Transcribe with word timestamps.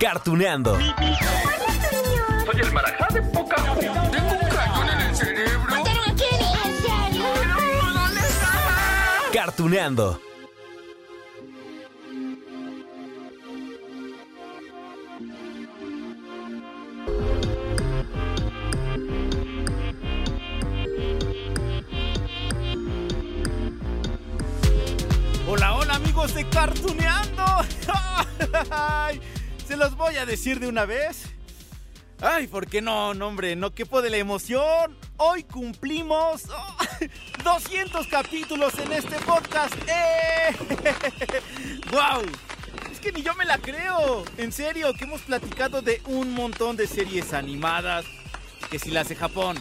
Cartuneando. 0.00 0.76
Soy 0.76 2.60
el 2.60 2.72
marajá 2.72 3.06
de 3.12 3.22
poca. 3.22 3.56
Tengo 3.78 4.32
un 4.32 4.48
cañón 4.48 4.88
en 4.90 5.00
el 5.00 5.16
cerebro. 5.16 5.70
¡Mataron 5.70 6.10
a 6.10 6.14
Kenny! 6.14 6.52
¿En 6.64 6.76
serio? 6.82 7.24
¿Dónde 7.94 8.20
estaba? 8.20 9.30
Cartuneando. 9.32 10.20
Hola, 25.46 25.74
hola 25.74 25.94
amigos 25.94 26.34
de 26.34 26.48
Cartuneando. 26.48 27.44
Se 29.66 29.76
los 29.78 29.96
voy 29.96 30.16
a 30.16 30.26
decir 30.26 30.60
de 30.60 30.68
una 30.68 30.84
vez. 30.84 31.24
Ay, 32.20 32.46
¿por 32.46 32.66
qué 32.66 32.82
no? 32.82 33.14
No, 33.14 33.28
hombre, 33.28 33.56
no 33.56 33.74
quepo 33.74 34.02
de 34.02 34.10
la 34.10 34.18
emoción. 34.18 34.96
Hoy 35.16 35.42
cumplimos 35.44 36.42
oh, 36.50 36.76
200 37.44 38.06
capítulos 38.08 38.78
en 38.78 38.92
este 38.92 39.16
podcast. 39.20 39.74
¡Eh! 39.86 40.54
¡Wow! 41.90 42.22
Es 42.92 43.00
que 43.00 43.10
ni 43.12 43.22
yo 43.22 43.34
me 43.34 43.46
la 43.46 43.56
creo. 43.56 44.24
En 44.36 44.52
serio, 44.52 44.92
que 44.92 45.04
hemos 45.04 45.22
platicado 45.22 45.80
de 45.80 46.02
un 46.06 46.34
montón 46.34 46.76
de 46.76 46.86
series 46.86 47.32
animadas. 47.32 48.04
Que 48.70 48.78
si 48.78 48.90
las 48.90 49.08
de 49.08 49.16
Japón, 49.16 49.56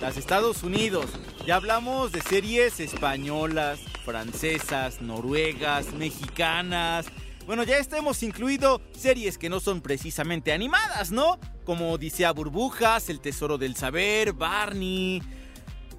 las 0.00 0.14
de 0.14 0.20
Estados 0.20 0.62
Unidos. 0.62 1.06
Ya 1.46 1.56
hablamos 1.56 2.12
de 2.12 2.20
series 2.20 2.78
españolas, 2.78 3.80
francesas, 4.04 5.00
noruegas, 5.00 5.92
mexicanas. 5.94 7.06
Bueno, 7.48 7.62
ya 7.62 7.78
hemos 7.96 8.22
incluido 8.22 8.82
series 8.92 9.38
que 9.38 9.48
no 9.48 9.58
son 9.58 9.80
precisamente 9.80 10.52
animadas, 10.52 11.10
¿no? 11.10 11.40
Como 11.64 11.92
Odisea 11.92 12.32
Burbujas, 12.32 13.08
El 13.08 13.20
Tesoro 13.20 13.56
del 13.56 13.74
Saber, 13.74 14.34
Barney. 14.34 15.22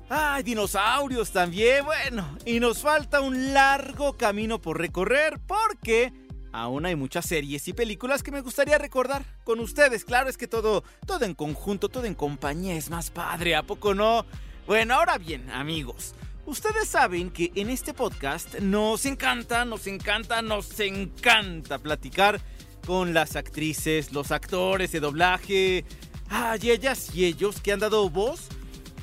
¡Ay, 0.09 0.43
dinosaurios 0.43 1.31
también! 1.31 1.85
Bueno, 1.85 2.37
y 2.45 2.59
nos 2.59 2.83
falta 2.83 3.21
un 3.21 3.51
largo 3.51 4.15
camino 4.15 4.61
por 4.61 4.77
recorrer 4.77 5.39
porque 5.47 6.13
aún 6.51 6.85
hay 6.85 6.95
muchas 6.95 7.25
series 7.25 7.67
y 7.67 7.73
películas 7.73 8.21
que 8.21 8.31
me 8.31 8.41
gustaría 8.41 8.77
recordar 8.77 9.25
con 9.43 9.59
ustedes. 9.59 10.05
Claro, 10.05 10.29
es 10.29 10.37
que 10.37 10.47
todo, 10.47 10.83
todo 11.07 11.25
en 11.25 11.33
conjunto, 11.33 11.89
todo 11.89 12.05
en 12.05 12.13
compañía 12.13 12.75
es 12.75 12.91
más 12.91 13.09
padre, 13.09 13.55
¿a 13.55 13.63
poco 13.63 13.95
no? 13.95 14.23
Bueno, 14.67 14.93
ahora 14.93 15.17
bien, 15.17 15.49
amigos. 15.49 16.13
Ustedes 16.49 16.89
saben 16.89 17.29
que 17.29 17.51
en 17.53 17.69
este 17.69 17.93
podcast 17.93 18.55
nos 18.55 19.05
encanta, 19.05 19.65
nos 19.65 19.85
encanta, 19.85 20.41
nos 20.41 20.79
encanta 20.79 21.77
platicar 21.77 22.41
con 22.87 23.13
las 23.13 23.35
actrices, 23.35 24.11
los 24.13 24.31
actores 24.31 24.91
de 24.91 24.99
doblaje, 24.99 25.85
ay, 26.27 26.71
ellas 26.71 27.13
y 27.13 27.25
ellos 27.25 27.61
que 27.61 27.71
han 27.71 27.79
dado 27.79 28.09
voz 28.09 28.47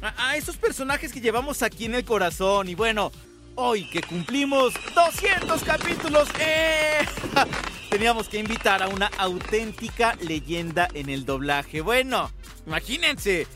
a, 0.03 0.37
esos 0.37 0.57
personajes 0.57 1.13
que 1.13 1.21
llevamos 1.21 1.63
aquí 1.63 1.85
en 1.85 1.95
el 1.95 2.05
corazón. 2.05 2.69
Y 2.69 2.75
bueno, 2.75 3.13
hoy 3.55 3.89
que 3.91 4.01
cumplimos 4.01 4.75
200 4.97 5.63
capítulos, 5.63 6.29
¡eh! 6.41 7.07
teníamos 7.91 8.29
que 8.29 8.41
invitar 8.41 8.83
a 8.83 8.89
una 8.89 9.07
auténtica 9.19 10.17
leyenda 10.21 10.89
en 10.95 11.09
el 11.11 11.25
doblaje. 11.25 11.81
Bueno, 11.81 12.29
imagínense, 12.67 13.47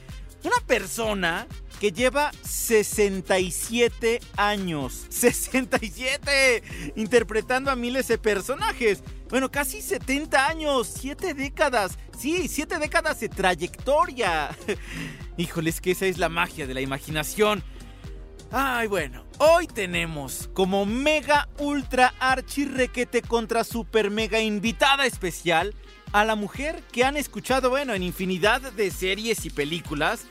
una 0.45 0.61
persona 0.65 1.49
que 1.81 1.91
lleva 1.91 2.31
67 2.43 4.21
años. 4.37 5.07
67 5.09 6.93
interpretando 6.95 7.71
a 7.71 7.77
miles 7.77 8.07
de 8.07 8.19
personajes. 8.19 9.03
Bueno, 9.31 9.51
casi 9.51 9.81
70 9.81 10.47
años, 10.47 10.93
7 11.01 11.35
décadas. 11.35 11.99
Sí, 12.17 12.49
7 12.49 12.79
décadas 12.79 13.19
de 13.21 13.31
trayectoria. 13.31 14.51
Híjoles, 15.39 15.81
que 15.81 15.93
esa 15.93 16.07
es 16.07 16.19
la 16.19 16.29
magia 16.29 16.67
de 16.67 16.75
la 16.75 16.83
imaginación. 16.83 17.65
Ay, 18.53 18.89
bueno, 18.89 19.25
hoy 19.39 19.67
tenemos 19.67 20.51
como 20.53 20.85
mega 20.85 21.49
ultra 21.59 22.13
archi 22.19 22.65
requete 22.65 23.23
contra 23.23 23.65
super 23.65 24.11
mega 24.11 24.41
invitada 24.41 25.07
especial 25.07 25.75
a 26.13 26.25
la 26.25 26.35
mujer 26.35 26.83
que 26.93 27.05
han 27.05 27.17
escuchado, 27.17 27.71
bueno, 27.71 27.95
en 27.95 28.03
infinidad 28.03 28.61
de 28.61 28.91
series 28.91 29.47
y 29.47 29.51
películas 29.51 30.27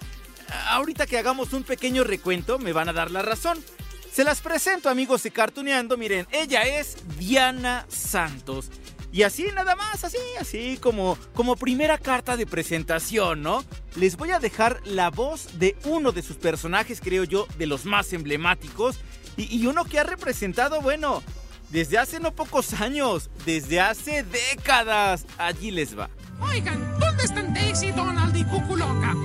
ahorita 0.68 1.08
que 1.08 1.18
hagamos 1.18 1.54
un 1.54 1.64
pequeño 1.64 2.04
recuento 2.04 2.60
me 2.60 2.74
van 2.74 2.90
a 2.90 2.94
dar 2.94 3.12
la 3.12 3.22
razón. 3.22 3.64
Se 4.12 4.24
las 4.24 4.42
presento 4.42 4.90
amigos 4.90 5.24
de 5.24 5.32
Cartuneando, 5.32 5.96
miren, 5.96 6.28
ella 6.32 6.64
es 6.64 6.98
Diana 7.18 7.86
Santos. 7.90 8.70
Y 9.12 9.24
así 9.24 9.48
nada 9.56 9.76
más, 9.76 10.04
así, 10.04 10.18
así 10.40 10.78
como, 10.80 11.18
como 11.34 11.56
primera 11.56 11.98
carta 11.98 12.38
de 12.38 12.46
presentación, 12.46 13.42
¿no? 13.42 13.64
Les 13.96 14.18
voy 14.18 14.32
a 14.32 14.40
dejar 14.40 14.82
la 14.86 15.10
voz 15.10 15.60
de 15.60 15.76
uno 15.86 16.12
de 16.12 16.22
sus 16.22 16.38
personajes, 16.38 17.02
creo 17.02 17.24
yo, 17.24 17.48
de 17.58 17.66
los 17.66 17.86
más 17.86 18.14
emblemáticos. 18.14 18.98
Y, 19.36 19.56
y 19.56 19.66
uno 19.66 19.86
que 19.86 20.00
ha 20.00 20.04
representado, 20.04 20.82
bueno, 20.82 21.24
desde 21.70 21.98
hace 21.98 22.20
no 22.20 22.36
pocos 22.36 22.74
años, 22.82 23.30
desde 23.46 23.80
hace 23.80 24.24
décadas. 24.24 25.26
Allí 25.38 25.72
les 25.72 25.98
va. 25.98 26.10
Oigan, 26.42 27.00
¿dónde 27.00 27.24
están 27.24 27.54
Daisy, 27.54 27.92
Donald 27.92 28.36
y 28.36 28.44
Cuculoca? 28.44 29.16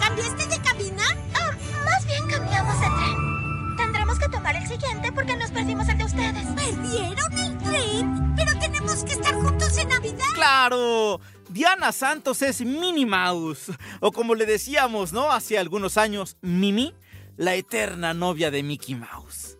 ¿Cambiaste 0.00 0.46
de 0.46 0.58
cabina? 0.62 1.04
Ah, 1.34 1.52
más 1.84 2.06
bien 2.06 2.26
cambiamos 2.28 2.80
de 2.80 2.86
tren. 2.86 3.76
Tendremos 3.76 4.18
que 4.18 4.28
tomar 4.28 4.56
el 4.56 4.66
siguiente 4.66 5.12
porque 5.12 5.36
nos 5.36 5.50
perdimos 5.50 5.88
el 5.88 5.98
de 5.98 6.04
ustedes. 6.04 6.46
¿Perdieron 6.48 7.38
el 7.38 7.58
tren? 7.58 8.34
Pero 8.36 8.58
tenemos 8.58 9.04
que 9.04 9.12
estar 9.12 9.34
juntos 9.34 9.78
en 9.78 9.88
Navidad. 9.88 10.24
¡Claro! 10.34 11.20
Diana 11.48 11.92
Santos 11.92 12.42
es 12.42 12.60
Minnie 12.60 13.06
Mouse. 13.06 13.72
O 14.00 14.12
como 14.12 14.34
le 14.34 14.46
decíamos, 14.46 15.12
¿no? 15.12 15.32
Hace 15.32 15.58
algunos 15.58 15.96
años, 15.96 16.36
Mimi, 16.42 16.94
la 17.36 17.54
eterna 17.54 18.14
novia 18.14 18.50
de 18.50 18.62
Mickey 18.62 18.94
Mouse. 18.94 19.56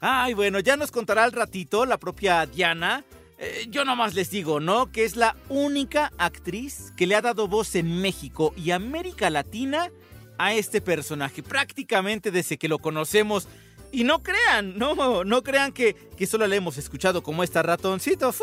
Ay, 0.00 0.34
bueno, 0.34 0.60
ya 0.60 0.76
nos 0.76 0.92
contará 0.92 1.24
al 1.24 1.32
ratito 1.32 1.84
la 1.86 1.98
propia 1.98 2.46
Diana. 2.46 3.04
Eh, 3.38 3.66
yo 3.70 3.84
nomás 3.84 4.14
les 4.14 4.30
digo, 4.30 4.58
¿no? 4.58 4.90
Que 4.90 5.04
es 5.04 5.14
la 5.14 5.36
única 5.48 6.12
actriz 6.18 6.92
que 6.96 7.06
le 7.06 7.14
ha 7.14 7.22
dado 7.22 7.46
voz 7.46 7.76
en 7.76 8.00
México 8.00 8.52
y 8.56 8.72
América 8.72 9.30
Latina 9.30 9.92
a 10.38 10.54
este 10.54 10.80
personaje. 10.80 11.42
Prácticamente 11.42 12.30
desde 12.30 12.58
que 12.58 12.68
lo 12.68 12.78
conocemos. 12.78 13.46
Y 13.92 14.04
no 14.04 14.22
crean, 14.22 14.76
no, 14.78 15.24
no 15.24 15.42
crean 15.42 15.72
que, 15.72 15.94
que 15.94 16.26
solo 16.26 16.46
le 16.46 16.56
hemos 16.56 16.78
escuchado 16.78 17.22
como 17.22 17.42
esta 17.42 17.62
ratoncito. 17.62 18.34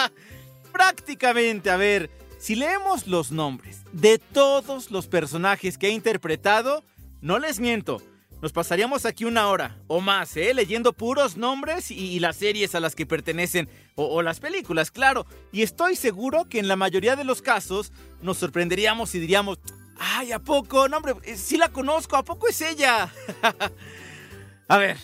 Prácticamente, 0.72 1.70
a 1.70 1.76
ver, 1.76 2.10
si 2.38 2.56
leemos 2.56 3.06
los 3.06 3.30
nombres 3.30 3.82
de 3.92 4.18
todos 4.18 4.90
los 4.90 5.06
personajes 5.06 5.78
que 5.78 5.86
ha 5.86 5.90
interpretado, 5.90 6.82
no 7.20 7.38
les 7.38 7.60
miento. 7.60 8.02
Nos 8.44 8.52
pasaríamos 8.52 9.06
aquí 9.06 9.24
una 9.24 9.48
hora 9.48 9.78
o 9.86 10.02
más, 10.02 10.36
¿eh? 10.36 10.52
Leyendo 10.52 10.92
puros 10.92 11.38
nombres 11.38 11.90
y, 11.90 12.20
las 12.20 12.36
series 12.36 12.74
a 12.74 12.80
las 12.80 12.94
que 12.94 13.06
pertenecen, 13.06 13.70
o, 13.94 14.20
las 14.20 14.38
películas, 14.38 14.90
claro. 14.90 15.24
Y 15.50 15.62
estoy 15.62 15.96
seguro 15.96 16.44
que 16.46 16.58
en 16.58 16.68
la 16.68 16.76
mayoría 16.76 17.16
de 17.16 17.24
los 17.24 17.40
casos 17.40 17.90
nos 18.20 18.36
sorprenderíamos 18.36 19.14
y 19.14 19.18
diríamos, 19.18 19.60
¡ay, 19.98 20.32
a 20.32 20.40
poco! 20.40 20.90
No, 20.90 20.98
hombre, 20.98 21.14
sí 21.38 21.56
la 21.56 21.70
conozco, 21.70 22.16
¿a 22.16 22.22
poco 22.22 22.46
es 22.46 22.60
ella? 22.60 23.10
a 24.68 24.76
ver, 24.76 24.98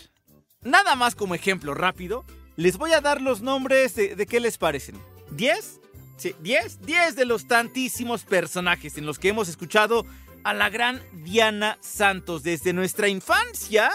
nada 0.61 0.95
más 0.95 1.15
como 1.15 1.33
ejemplo 1.33 1.73
rápido, 1.73 2.23
les 2.57 2.77
voy 2.77 2.93
a 2.93 3.01
dar 3.01 3.21
los 3.21 3.41
nombres 3.41 3.95
de, 3.95 4.15
de 4.15 4.27
qué 4.27 4.39
les 4.39 4.59
parecen. 4.59 5.01
¿10? 5.35 5.79
Sí, 6.17 6.35
10. 6.43 6.81
10 6.85 7.15
de 7.15 7.25
los 7.25 7.47
tantísimos 7.47 8.23
personajes 8.23 8.99
en 8.99 9.07
los 9.07 9.17
que 9.17 9.29
hemos 9.29 9.49
escuchado 9.49 10.05
a 10.43 10.53
la 10.53 10.69
gran 10.69 11.01
Diana 11.23 11.77
Santos 11.81 12.43
desde 12.43 12.73
nuestra 12.73 13.07
infancia, 13.07 13.89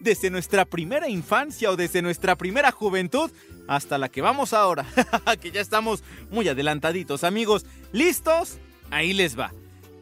desde 0.00 0.30
nuestra 0.30 0.64
primera 0.64 1.08
infancia 1.08 1.70
o 1.70 1.76
desde 1.76 2.02
nuestra 2.02 2.36
primera 2.36 2.70
juventud 2.70 3.30
hasta 3.68 3.98
la 3.98 4.08
que 4.08 4.22
vamos 4.22 4.52
ahora, 4.52 4.86
que 5.40 5.50
ya 5.50 5.60
estamos 5.60 6.02
muy 6.30 6.48
adelantaditos 6.48 7.24
amigos. 7.24 7.66
¿Listos? 7.92 8.58
ahí 8.90 9.12
les 9.12 9.38
va. 9.38 9.52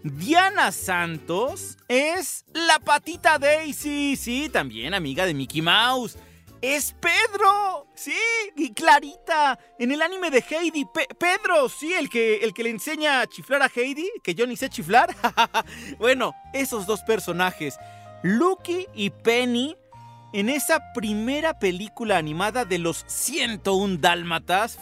Diana 0.02 0.70
Santos 0.70 1.78
es 1.88 2.44
la 2.52 2.78
patita 2.78 3.38
Daisy, 3.38 4.16
sí, 4.16 4.50
también 4.52 4.92
amiga 4.92 5.24
de 5.24 5.34
Mickey 5.34 5.62
Mouse. 5.62 6.18
Es 6.66 6.94
Pedro, 6.98 7.88
sí, 7.94 8.14
y 8.56 8.72
Clarita, 8.72 9.58
en 9.78 9.92
el 9.92 10.00
anime 10.00 10.30
de 10.30 10.42
Heidi. 10.48 10.86
Pe- 10.86 11.08
Pedro, 11.18 11.68
sí, 11.68 11.92
el 11.92 12.08
que, 12.08 12.36
el 12.36 12.54
que 12.54 12.62
le 12.62 12.70
enseña 12.70 13.20
a 13.20 13.26
chiflar 13.26 13.60
a 13.60 13.68
Heidi, 13.74 14.10
que 14.22 14.34
yo 14.34 14.46
ni 14.46 14.56
sé 14.56 14.70
chiflar. 14.70 15.14
bueno, 15.98 16.32
esos 16.54 16.86
dos 16.86 17.02
personajes, 17.02 17.76
Lucky 18.22 18.86
y 18.94 19.10
Penny, 19.10 19.76
en 20.32 20.48
esa 20.48 20.80
primera 20.94 21.58
película 21.58 22.16
animada 22.16 22.64
de 22.64 22.78
los 22.78 23.04
101 23.08 23.98
Dálmatas, 23.98 24.78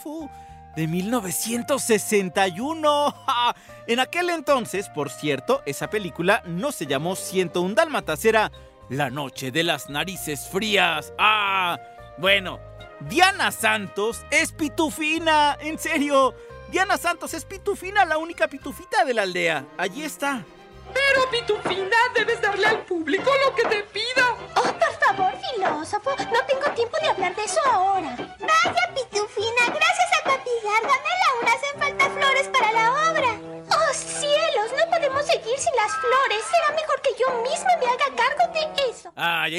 de 0.77 0.87
1961. 0.87 3.11
¡Ja! 3.27 3.57
En 3.89 3.99
aquel 3.99 4.31
entonces, 4.31 4.89
por 4.91 5.11
cierto, 5.11 5.61
esa 5.67 5.91
película 5.91 6.45
no 6.47 6.71
se 6.71 6.87
llamó 6.87 7.17
101 7.17 7.75
Dálmatas, 7.75 8.25
era 8.25 8.53
La 8.89 9.11
Noche 9.11 9.51
de 9.51 9.63
las 9.63 9.89
Narices 9.89 10.49
Frías. 10.49 11.13
¡Ah! 11.19 11.79
Bueno, 12.19 12.61
Diana 13.01 13.51
Santos 13.51 14.25
es 14.31 14.53
pitufina, 14.53 15.57
en 15.61 15.79
serio. 15.79 16.35
Diana 16.71 16.97
Santos 16.97 17.35
es 17.35 17.45
pitufina, 17.45 18.05
la 18.05 18.19
única 18.19 18.49
pitufita 18.49 19.05
de 19.05 19.15
la 19.15 19.23
aldea. 19.23 19.65
Allí 19.77 20.05
está. 20.05 20.45
Pero, 20.93 21.31
Pitufina, 21.31 21.97
debes 22.15 22.41
darle 22.41 22.67
al 22.67 22.85
público 22.85 23.31
lo 23.47 23.52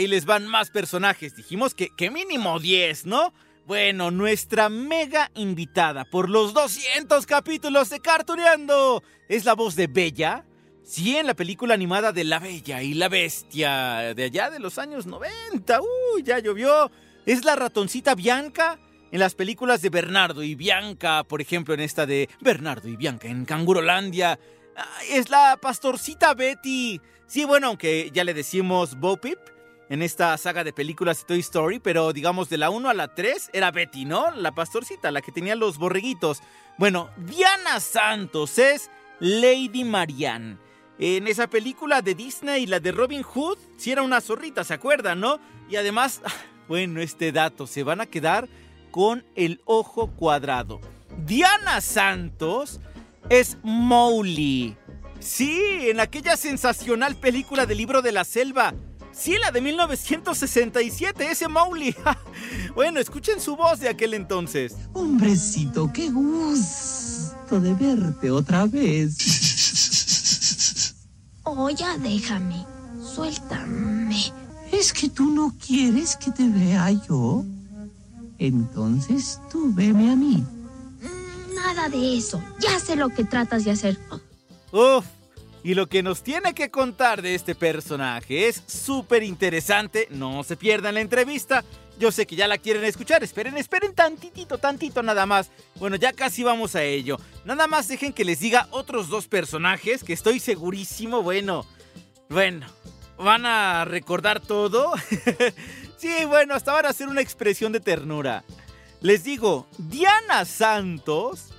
ahí 0.04 0.08
les 0.08 0.26
van 0.26 0.48
más 0.48 0.70
personajes. 0.70 1.36
Dijimos 1.36 1.74
que, 1.74 2.12
mínimo 2.12 2.60
10, 2.60 3.06
¿no? 3.06 3.34
Bueno, 3.66 4.12
nuestra 4.12 4.68
mega 4.68 5.32
invitada 5.36 6.04
por 6.04 6.30
los 6.30 6.54
200 6.54 7.26
capítulos 7.26 7.90
de 7.90 8.02
Cartuneando 8.02 9.02
es 9.30 9.46
la 9.46 9.54
voz 9.54 9.76
de 9.76 9.88
Bella. 9.88 10.46
Sí, 10.84 11.16
en 11.16 11.28
la 11.28 11.34
película 11.34 11.74
animada 11.74 12.12
de 12.12 12.26
La 12.26 12.40
Bella 12.40 12.84
y 12.84 12.94
la 12.94 13.08
Bestia, 13.08 14.14
de 14.14 14.24
allá 14.26 14.50
de 14.50 14.60
los 14.60 14.78
años 14.78 15.06
90. 15.06 15.80
Uy, 15.80 16.24
ya 16.24 16.40
llovió. 16.40 16.92
Es 17.26 17.46
la 17.46 17.56
ratoncita 17.56 18.16
Bianca 18.16 18.78
en 19.10 19.20
las 19.22 19.36
películas 19.36 19.82
de 19.82 19.90
Bernardo 19.90 20.44
y 20.44 20.56
Bianca, 20.56 21.24
por 21.24 21.40
ejemplo, 21.40 21.74
en 21.74 21.80
esta 21.80 22.06
de 22.06 22.28
Bernardo 22.42 22.90
y 22.90 22.98
Bianca 22.98 23.30
en 23.30 23.46
Cangurolandia. 23.46 24.38
Ay, 24.76 25.08
Es 25.12 25.30
la 25.30 25.58
pastorcita 25.62 26.34
Betty. 26.34 27.00
Sí, 27.26 27.46
bueno, 27.46 27.68
aunque 27.68 28.12
ya 28.14 28.26
le 28.26 28.34
decimos 28.34 29.00
Bo 29.00 29.16
Peep 29.16 29.53
en 29.90 30.02
esta 30.02 30.38
saga 30.38 30.64
de 30.64 30.74
películas 30.74 31.20
de 31.20 31.26
Toy 31.26 31.40
Story, 31.40 31.80
pero 31.80 32.14
digamos 32.14 32.50
de 32.50 32.58
la 32.58 32.70
1 32.70 32.90
a 32.90 32.94
la 32.94 33.14
3 33.14 33.52
era 33.54 33.72
Betty, 33.72 34.06
¿no? 34.06 34.32
La 34.32 34.54
pastorcita, 34.54 35.12
la 35.12 35.22
que 35.22 35.32
tenía 35.32 35.56
los 35.56 35.78
borreguitos. 35.78 36.42
Bueno, 36.78 37.10
Diana 37.18 37.80
Santos 37.80 38.58
es 38.58 38.90
Lady 39.20 39.84
Marianne. 39.84 40.58
En 41.00 41.28
esa 41.28 41.48
película 41.48 42.02
de 42.02 42.16
Disney, 42.16 42.66
la 42.66 42.80
de 42.80 42.92
Robin 42.92 43.24
Hood, 43.24 43.58
sí 43.78 43.92
era 43.92 44.04
una 44.04 44.22
zorrita, 44.22 44.64
¿se 44.64 44.74
acuerdan, 44.74 45.20
no? 45.20 45.40
Y 45.70 45.76
además, 45.76 46.22
bueno, 46.68 47.02
este 47.02 47.32
dato, 47.32 47.68
se 47.68 47.84
van 47.84 48.02
a 48.02 48.06
quedar 48.06 48.48
con 48.92 49.26
el 49.36 49.62
ojo 49.66 50.12
cuadrado. 50.12 50.80
Diana 51.26 51.82
Santos 51.82 52.80
es 53.30 53.58
Mowgli. 53.64 54.78
Sí, 55.20 55.90
en 55.90 56.00
aquella 56.00 56.36
sensacional 56.38 57.16
película 57.16 57.66
del 57.66 57.78
libro 57.78 58.02
de 58.02 58.12
la 58.12 58.24
selva. 58.24 58.74
Sí, 59.14 59.36
la 59.40 59.52
de 59.52 59.62
1967, 59.62 61.32
ese 61.32 61.48
Mowgli. 61.48 61.96
bueno, 62.76 63.00
escuchen 63.00 63.40
su 63.40 63.56
voz 63.56 63.80
de 63.80 63.90
aquel 63.90 64.14
entonces. 64.16 64.76
Hombrecito, 64.94 65.92
qué 65.94 66.10
gusto 66.10 67.60
de 67.60 67.74
verte 67.76 68.32
otra 68.32 68.66
vez. 68.66 69.18
Oh, 71.44 71.70
ya 71.70 71.98
déjame. 71.98 72.66
Suéltame. 73.04 74.32
¿Es 74.72 74.92
que 74.92 75.10
tú 75.10 75.30
no 75.30 75.54
quieres 75.66 76.16
que 76.16 76.32
te 76.32 76.50
vea 76.50 76.90
yo? 77.08 77.46
Entonces 78.40 79.40
tú 79.52 79.72
veme 79.74 80.12
a 80.12 80.16
mí. 80.16 80.44
Mm, 81.02 81.56
Nada 81.56 81.90
de 81.90 82.18
eso. 82.18 82.44
Ya 82.60 82.80
sé 82.80 82.96
lo 82.96 83.10
que 83.10 83.24
tratas 83.24 83.64
de 83.66 83.72
hacer. 83.72 84.00
Uf, 84.72 85.06
y 85.64 85.76
lo 85.76 85.88
que 85.88 86.04
nos 86.04 86.24
tiene 86.24 86.54
que 86.54 86.70
contar 86.70 87.22
de 87.22 87.36
este 87.36 87.56
personaje 87.56 88.50
es 88.50 88.64
súper 88.68 89.24
interesante. 89.24 90.08
No 90.12 90.44
se 90.44 90.58
pierdan 90.58 90.96
la 90.96 91.02
entrevista. 91.02 91.64
Yo 91.98 92.12
sé 92.12 92.26
que 92.26 92.36
ya 92.36 92.48
la 92.50 92.58
quieren 92.58 92.84
escuchar. 92.84 93.24
Esperen, 93.24 93.56
esperen 93.56 93.96
tantitito, 93.96 94.58
tantito 94.58 95.02
nada 95.02 95.26
más. 95.26 95.52
Bueno, 95.76 95.96
ya 95.96 96.12
casi 96.12 96.44
vamos 96.44 96.76
a 96.76 96.84
ello. 96.84 97.18
Nada 97.46 97.68
más 97.68 97.88
dejen 97.88 98.12
que 98.12 98.26
les 98.26 98.42
diga 98.42 98.68
otros 98.72 99.08
dos 99.08 99.28
personajes 99.28 100.04
que 100.04 100.12
estoy 100.12 100.40
segurísimo, 100.40 101.22
bueno, 101.22 101.66
bueno, 102.30 102.68
van 103.18 103.46
a 103.46 103.86
recordar 103.86 104.42
todo. 104.42 104.92
sí, 105.98 106.26
bueno, 106.28 106.56
hasta 106.56 106.74
van 106.74 106.88
a 106.88 106.90
hacer 106.90 107.08
una 107.08 107.22
expresión 107.22 107.72
de 107.72 107.80
ternura. 107.80 108.44
Les 109.00 109.24
digo, 109.24 109.68
Diana 109.78 110.44
Santos 110.44 111.54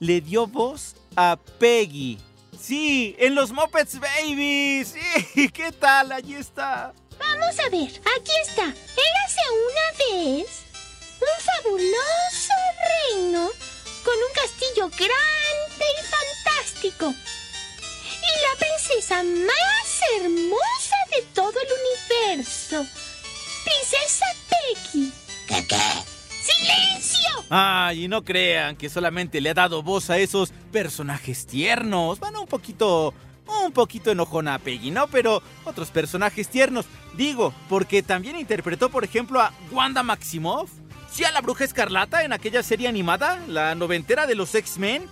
le 0.00 0.20
dio 0.20 0.46
voz 0.46 0.96
a 1.16 1.38
Peggy. 1.58 2.18
Sí, 2.60 3.14
en 3.18 3.34
los 3.34 3.52
Muppets 3.52 3.98
Babies. 4.00 4.94
Sí, 5.34 5.48
¿qué 5.54 5.72
tal? 5.72 6.12
Allí 6.12 6.34
está. 6.34 6.92
Vamos 7.18 7.58
a 7.58 7.68
ver, 7.70 7.88
aquí 8.16 8.32
está. 8.46 8.64
Érase 8.64 9.42
una 9.68 9.98
vez 9.98 10.46
un 11.20 11.44
fabuloso 11.44 12.54
reino 13.12 13.50
con 14.04 14.14
un 14.14 14.34
castillo 14.34 14.88
grande 14.88 15.84
y 15.98 16.04
fantástico. 16.04 17.14
Y 18.20 18.42
la 18.42 18.58
princesa 18.58 19.22
más 19.22 20.00
hermosa 20.20 20.96
de 21.10 21.22
todo 21.34 21.52
el 21.60 21.68
universo. 22.28 22.86
Princesa 23.64 24.26
Peggy. 24.48 25.12
¿Qué 25.46 25.66
qué? 25.66 26.17
¡Silencio! 26.48 27.28
Ay, 27.50 28.04
y 28.04 28.08
no 28.08 28.24
crean 28.24 28.76
que 28.76 28.88
solamente 28.88 29.40
le 29.40 29.50
ha 29.50 29.54
dado 29.54 29.82
voz 29.82 30.10
a 30.10 30.18
esos 30.18 30.52
personajes 30.72 31.46
tiernos. 31.46 32.20
Van 32.20 32.36
un 32.36 32.46
poquito, 32.46 33.14
un 33.64 33.72
poquito 33.72 34.10
enojona 34.10 34.54
a 34.54 34.58
Peggy, 34.58 34.90
¿no? 34.90 35.06
Pero 35.08 35.42
otros 35.64 35.90
personajes 35.90 36.48
tiernos. 36.48 36.86
Digo, 37.16 37.54
porque 37.68 38.02
también 38.02 38.36
interpretó, 38.36 38.90
por 38.90 39.04
ejemplo, 39.04 39.40
a 39.40 39.52
Wanda 39.72 40.02
Maximoff. 40.02 40.70
Sí, 41.10 41.24
a 41.24 41.32
la 41.32 41.40
bruja 41.40 41.64
escarlata 41.64 42.22
en 42.22 42.32
aquella 42.32 42.62
serie 42.62 42.86
animada, 42.86 43.42
la 43.48 43.74
noventera 43.74 44.26
de 44.26 44.34
los 44.34 44.54
X-Men. 44.54 45.06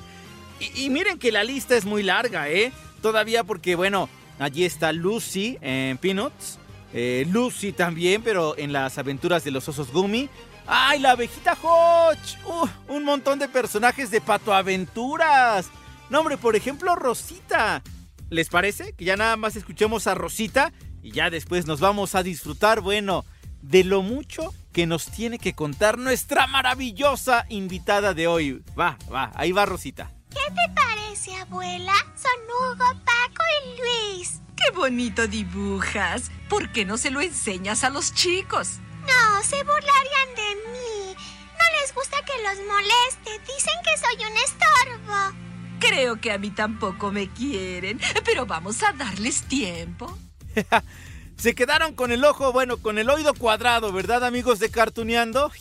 Y, 0.61 0.85
y 0.85 0.91
miren 0.91 1.19
que 1.19 1.33
la 1.33 1.43
lista 1.43 1.75
es 1.75 1.85
muy 1.85 2.03
larga, 2.03 2.49
¿eh? 2.51 2.71
Todavía 3.01 3.45
porque, 3.45 3.77
bueno, 3.77 4.09
allí 4.39 4.65
está 4.65 4.93
Lucy 4.93 5.59
en 5.63 5.97
Peanuts. 5.99 6.59
eh, 6.93 7.27
Lucy 7.31 7.73
también, 7.73 8.23
pero 8.23 8.57
en 8.59 8.73
las 8.73 8.99
aventuras 8.99 9.43
de 9.43 9.51
los 9.51 9.69
osos 9.69 9.91
Gumi. 9.91 10.29
¡Ay, 10.67 10.99
la 10.99 11.13
abejita 11.13 11.57
Hodge! 11.63 12.39
¡Uh! 12.45 12.69
un 12.89 13.05
montón 13.05 13.39
de 13.39 13.49
personajes 13.49 14.11
de 14.11 14.21
Pato 14.21 14.53
Aventuras. 14.53 15.71
No, 16.11 16.21
hombre, 16.21 16.37
por 16.37 16.57
ejemplo, 16.57 16.95
Rosita. 16.97 17.83
¿Les 18.31 18.49
parece? 18.49 18.93
Que 18.95 19.05
ya 19.05 19.17
nada 19.17 19.37
más 19.37 19.55
escuchemos 19.57 20.07
a 20.07 20.15
Rosita 20.15 20.73
y 21.03 21.13
ya 21.13 21.31
después 21.31 21.67
nos 21.67 21.79
vamos 21.79 22.17
a 22.17 22.25
disfrutar, 22.25 22.81
bueno, 22.81 23.25
de 23.63 23.85
lo 23.85 24.03
mucho 24.03 24.53
que 24.73 24.87
nos 24.87 25.07
tiene 25.07 25.39
que 25.39 25.55
contar 25.55 25.99
nuestra 25.99 26.47
maravillosa 26.47 27.47
invitada 27.49 28.15
de 28.15 28.27
hoy. 28.27 28.65
Va, 28.79 28.99
va, 29.13 29.31
ahí 29.35 29.53
va 29.53 29.67
Rosita. 29.67 30.11
¿Qué 30.31 30.53
te 30.53 30.75
parece, 30.75 31.35
abuela? 31.37 31.95
Son 32.17 32.33
Hugo, 32.45 32.85
Paco 33.05 33.45
y 33.63 33.81
Luis. 33.81 34.41
¡Qué 34.57 34.77
bonito 34.77 35.27
dibujas! 35.27 36.31
¿Por 36.49 36.73
qué 36.73 36.85
no 36.85 36.97
se 36.97 37.11
lo 37.11 37.21
enseñas 37.21 37.85
a 37.85 37.91
los 37.91 38.13
chicos? 38.13 38.81
No, 39.07 39.43
se 39.43 39.57
burlarían 39.63 40.35
de 40.35 40.55
mí. 40.71 41.15
No 41.15 41.81
les 41.81 41.95
gusta 41.95 42.17
que 42.25 42.43
los 42.43 42.67
moleste. 42.67 43.53
Dicen 43.53 43.75
que 43.85 43.97
soy 43.99 44.31
un 44.31 44.37
estorbo. 44.37 45.47
Creo 45.81 46.21
que 46.21 46.33
a 46.33 46.39
mí 46.39 46.51
tampoco 46.51 47.13
me 47.13 47.31
quieren, 47.31 48.01
pero 48.25 48.47
vamos 48.47 48.83
a 48.83 48.93
darles 48.93 49.43
tiempo. 49.43 50.17
Se 51.37 51.55
quedaron 51.55 51.95
con 51.95 52.13
el 52.13 52.25
ojo, 52.25 52.51
bueno, 52.53 52.79
con 52.79 52.99
el 52.99 53.11
oído 53.11 53.35
cuadrado, 53.35 53.93
¿verdad, 53.93 54.25
amigos 54.25 54.59
de 54.59 54.71
Cartuneando? 54.71 55.53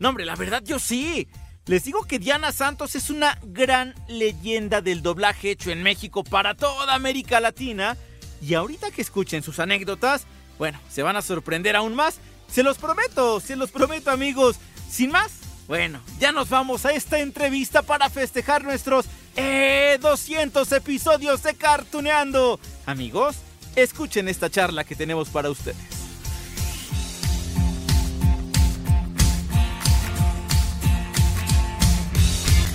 No, 0.00 0.10
hombre, 0.10 0.24
la 0.24 0.36
verdad 0.36 0.62
yo 0.64 0.78
sí. 0.78 1.26
Les 1.66 1.82
digo 1.82 2.04
que 2.04 2.20
Diana 2.20 2.52
Santos 2.52 2.94
es 2.94 3.10
una 3.10 3.36
gran 3.42 3.96
leyenda 4.06 4.80
del 4.80 5.02
doblaje 5.02 5.50
hecho 5.50 5.72
en 5.72 5.82
México 5.82 6.22
para 6.22 6.54
toda 6.54 6.94
América 6.94 7.40
Latina. 7.40 7.96
Y 8.40 8.54
ahorita 8.54 8.92
que 8.92 9.02
escuchen 9.02 9.42
sus 9.42 9.58
anécdotas, 9.58 10.24
bueno, 10.56 10.80
se 10.88 11.02
van 11.02 11.16
a 11.16 11.22
sorprender 11.22 11.74
aún 11.74 11.96
más. 11.96 12.20
Se 12.50 12.62
los 12.62 12.78
prometo, 12.78 13.40
se 13.40 13.56
los 13.56 13.70
prometo, 13.70 14.10
amigos. 14.10 14.56
Sin 14.90 15.10
más, 15.10 15.32
bueno, 15.66 16.00
ya 16.18 16.32
nos 16.32 16.48
vamos 16.48 16.86
a 16.86 16.92
esta 16.92 17.20
entrevista 17.20 17.82
para 17.82 18.08
festejar 18.08 18.64
nuestros 18.64 19.06
¡Eh! 19.36 19.98
200 20.00 20.72
episodios 20.72 21.42
de 21.44 21.54
Cartuneando. 21.54 22.58
Amigos, 22.86 23.36
escuchen 23.76 24.28
esta 24.28 24.50
charla 24.50 24.82
que 24.82 24.96
tenemos 24.96 25.28
para 25.28 25.50
ustedes. 25.50 25.76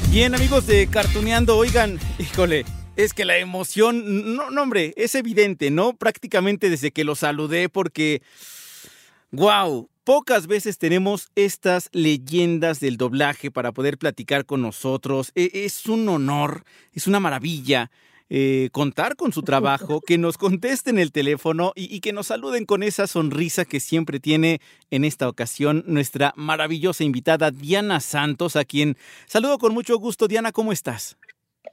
Bien, 0.09 0.35
amigos 0.35 0.67
de 0.67 0.87
Cartuneando, 0.87 1.57
oigan, 1.57 1.99
híjole, 2.19 2.65
es 2.95 3.13
que 3.13 3.25
la 3.25 3.37
emoción, 3.39 4.35
no, 4.35 4.51
no, 4.51 4.61
hombre, 4.61 4.93
es 4.95 5.15
evidente, 5.15 5.71
¿no? 5.71 5.93
Prácticamente 5.93 6.69
desde 6.69 6.91
que 6.91 7.03
lo 7.03 7.15
saludé 7.15 7.67
porque, 7.67 8.21
wow, 9.33 9.89
pocas 10.03 10.47
veces 10.47 10.77
tenemos 10.77 11.29
estas 11.35 11.89
leyendas 11.91 12.79
del 12.79 12.97
doblaje 12.97 13.51
para 13.51 13.71
poder 13.71 13.97
platicar 13.97 14.45
con 14.45 14.61
nosotros. 14.61 15.31
E, 15.35 15.49
es 15.65 15.87
un 15.87 16.07
honor, 16.07 16.63
es 16.93 17.07
una 17.07 17.19
maravilla. 17.19 17.91
Eh, 18.29 18.69
contar 18.71 19.15
con 19.15 19.31
su 19.31 19.43
trabajo, 19.43 20.01
que 20.01 20.17
nos 20.17 20.37
contesten 20.37 20.97
el 20.97 21.11
teléfono 21.11 21.71
y, 21.75 21.93
y, 21.93 21.99
que 21.99 22.13
nos 22.13 22.27
saluden 22.27 22.65
con 22.65 22.81
esa 22.81 23.05
sonrisa 23.05 23.65
que 23.65 23.79
siempre 23.79 24.19
tiene 24.19 24.59
en 24.89 25.03
esta 25.03 25.27
ocasión 25.27 25.83
nuestra 25.85 26.33
maravillosa 26.35 27.03
invitada 27.03 27.51
Diana 27.51 27.99
Santos, 27.99 28.55
a 28.55 28.65
quien 28.65 28.97
saludo 29.27 29.59
con 29.59 29.73
mucho 29.73 29.99
gusto. 29.99 30.27
Diana, 30.27 30.51
¿cómo 30.51 30.71
estás? 30.71 31.17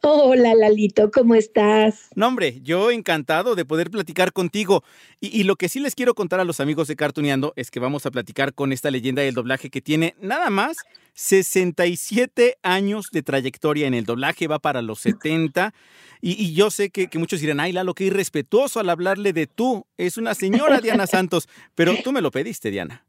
Hola 0.02 0.54
Lalito, 0.54 1.10
¿cómo 1.10 1.34
estás? 1.34 2.08
No, 2.14 2.28
hombre, 2.28 2.60
yo 2.62 2.90
encantado 2.90 3.54
de 3.54 3.66
poder 3.66 3.90
platicar 3.90 4.32
contigo. 4.32 4.82
Y, 5.20 5.42
lo 5.44 5.56
que 5.56 5.68
sí 5.68 5.78
les 5.78 5.94
quiero 5.94 6.14
contar 6.14 6.40
a 6.40 6.44
los 6.44 6.58
amigos 6.58 6.88
de 6.88 6.96
Cartuneando 6.96 7.52
es 7.56 7.70
que 7.70 7.80
vamos 7.80 8.06
a 8.06 8.10
platicar 8.10 8.54
con 8.54 8.72
esta 8.72 8.90
leyenda 8.90 9.20
del 9.20 9.34
doblaje 9.34 9.68
que 9.68 9.82
tiene 9.82 10.14
nada 10.20 10.48
más 10.48 10.78
67 11.12 12.56
años 12.62 13.10
de 13.12 13.22
trayectoria 13.22 13.86
en 13.86 13.92
el 13.94 14.06
doblaje, 14.06 14.48
va 14.48 14.58
para 14.58 14.80
los 14.80 15.00
70. 15.00 15.74
Y, 16.22 16.42
y 16.42 16.54
yo 16.54 16.70
sé 16.70 16.88
que, 16.88 17.08
que, 17.08 17.18
muchos 17.18 17.40
dirán, 17.40 17.60
ay, 17.60 17.72
Lalo, 17.72 17.94
qué 17.94 18.04
irrespetuoso 18.04 18.80
al 18.80 18.88
hablarle 18.88 19.34
de 19.34 19.46
tú. 19.46 19.86
Es 19.98 20.16
una 20.16 20.34
señora 20.34 20.80
Diana 20.80 21.06
Santos, 21.06 21.46
pero 21.74 21.94
tú 22.02 22.12
me 22.12 22.22
lo 22.22 22.30
pediste, 22.30 22.70
Diana. 22.70 23.04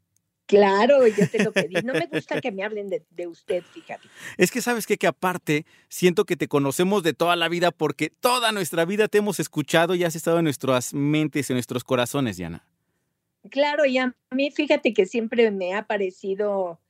Claro, 0.52 1.06
yo 1.06 1.26
te 1.30 1.42
lo 1.42 1.50
pedí. 1.50 1.74
No 1.82 1.94
me 1.94 2.06
gusta 2.06 2.38
que 2.38 2.52
me 2.52 2.62
hablen 2.62 2.90
de, 2.90 3.02
de 3.08 3.26
usted, 3.26 3.62
fíjate. 3.62 4.06
Es 4.36 4.50
que 4.50 4.60
sabes 4.60 4.86
qué? 4.86 4.98
que 4.98 5.06
aparte 5.06 5.64
siento 5.88 6.26
que 6.26 6.36
te 6.36 6.46
conocemos 6.46 7.02
de 7.02 7.14
toda 7.14 7.36
la 7.36 7.48
vida 7.48 7.70
porque 7.70 8.10
toda 8.10 8.52
nuestra 8.52 8.84
vida 8.84 9.08
te 9.08 9.16
hemos 9.18 9.40
escuchado 9.40 9.94
y 9.94 10.04
has 10.04 10.14
estado 10.14 10.40
en 10.40 10.44
nuestras 10.44 10.92
mentes, 10.92 11.48
en 11.48 11.54
nuestros 11.54 11.84
corazones, 11.84 12.36
Diana. 12.36 12.68
Claro, 13.50 13.86
y 13.86 13.96
a 13.96 14.14
mí 14.30 14.50
fíjate 14.50 14.92
que 14.92 15.06
siempre 15.06 15.50
me 15.50 15.74
ha 15.74 15.86
parecido, 15.86 16.80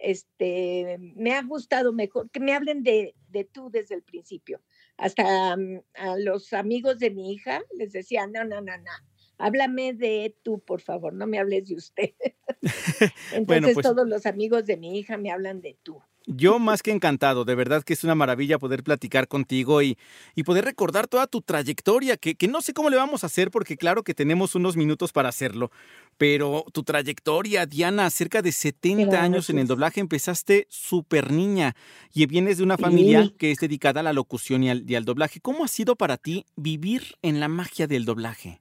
este, 0.00 0.96
me 1.16 1.34
ha 1.34 1.42
gustado 1.42 1.92
mejor 1.92 2.30
que 2.30 2.38
me 2.38 2.54
hablen 2.54 2.84
de, 2.84 3.16
de 3.30 3.44
tú 3.44 3.68
desde 3.68 3.96
el 3.96 4.04
principio. 4.04 4.60
Hasta 4.96 5.56
um, 5.56 5.82
a 5.94 6.16
los 6.18 6.52
amigos 6.52 7.00
de 7.00 7.10
mi 7.10 7.32
hija 7.32 7.62
les 7.76 7.90
decía, 7.90 8.28
no, 8.28 8.44
no, 8.44 8.60
no, 8.60 8.78
no 8.78 8.92
háblame 9.38 9.94
de 9.94 10.36
tú, 10.42 10.60
por 10.60 10.80
favor, 10.80 11.12
no 11.12 11.26
me 11.26 11.38
hables 11.38 11.68
de 11.68 11.76
usted. 11.76 12.14
Entonces 13.32 13.46
bueno, 13.46 13.68
pues, 13.72 13.86
todos 13.86 14.06
los 14.06 14.26
amigos 14.26 14.66
de 14.66 14.76
mi 14.76 14.98
hija 14.98 15.16
me 15.16 15.30
hablan 15.30 15.60
de 15.60 15.78
tú. 15.82 16.02
Yo 16.30 16.58
más 16.58 16.82
que 16.82 16.90
encantado, 16.90 17.46
de 17.46 17.54
verdad 17.54 17.82
que 17.82 17.94
es 17.94 18.04
una 18.04 18.14
maravilla 18.14 18.58
poder 18.58 18.82
platicar 18.82 19.28
contigo 19.28 19.80
y, 19.80 19.96
y 20.34 20.42
poder 20.42 20.66
recordar 20.66 21.06
toda 21.06 21.26
tu 21.26 21.40
trayectoria, 21.40 22.18
que, 22.18 22.34
que, 22.34 22.48
no 22.48 22.60
sé 22.60 22.74
cómo 22.74 22.90
le 22.90 22.98
vamos 22.98 23.22
a 23.22 23.28
hacer 23.28 23.50
porque 23.50 23.78
claro 23.78 24.02
que 24.02 24.12
tenemos 24.12 24.54
unos 24.54 24.76
minutos 24.76 25.10
para 25.10 25.30
hacerlo, 25.30 25.70
pero 26.18 26.66
tu 26.74 26.82
trayectoria, 26.82 27.64
Diana, 27.64 28.10
cerca 28.10 28.42
de 28.42 28.52
70 28.52 29.08
claro, 29.08 29.24
años 29.24 29.48
en 29.48 29.58
el 29.58 29.66
doblaje, 29.66 30.00
empezaste 30.00 30.66
súper 30.68 31.32
niña 31.32 31.74
y 32.12 32.26
vienes 32.26 32.58
de 32.58 32.64
una 32.64 32.76
familia 32.76 33.22
sí. 33.22 33.34
que 33.38 33.50
es 33.50 33.58
dedicada 33.58 34.00
a 34.00 34.02
la 34.02 34.12
locución 34.12 34.62
y 34.62 34.68
al, 34.68 34.84
y 34.86 34.96
al 34.96 35.06
doblaje. 35.06 35.40
¿Cómo 35.40 35.64
ha 35.64 35.68
sido 35.68 35.96
para 35.96 36.18
ti 36.18 36.44
vivir 36.56 37.14
en 37.22 37.40
la 37.40 37.48
magia 37.48 37.86
del 37.86 38.04
doblaje? 38.04 38.60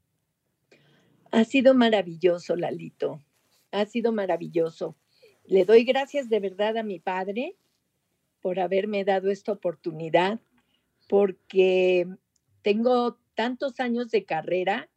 Ha 1.31 1.43
sido 1.43 1.73
maravilloso, 1.73 2.55
Lalito. 2.55 3.21
Ha 3.71 3.85
sido 3.85 4.11
maravilloso. 4.11 4.95
Le 5.45 5.65
doy 5.65 5.83
gracias 5.83 6.29
de 6.29 6.39
verdad 6.39 6.77
a 6.77 6.83
mi 6.83 6.99
padre 6.99 7.55
por 8.41 8.59
haberme 8.59 9.03
dado 9.03 9.29
esta 9.29 9.51
oportunidad, 9.51 10.39
porque 11.09 12.07
tengo 12.61 13.17
tantos 13.33 13.79
años 13.79 14.09
de 14.09 14.25
carrera 14.25 14.89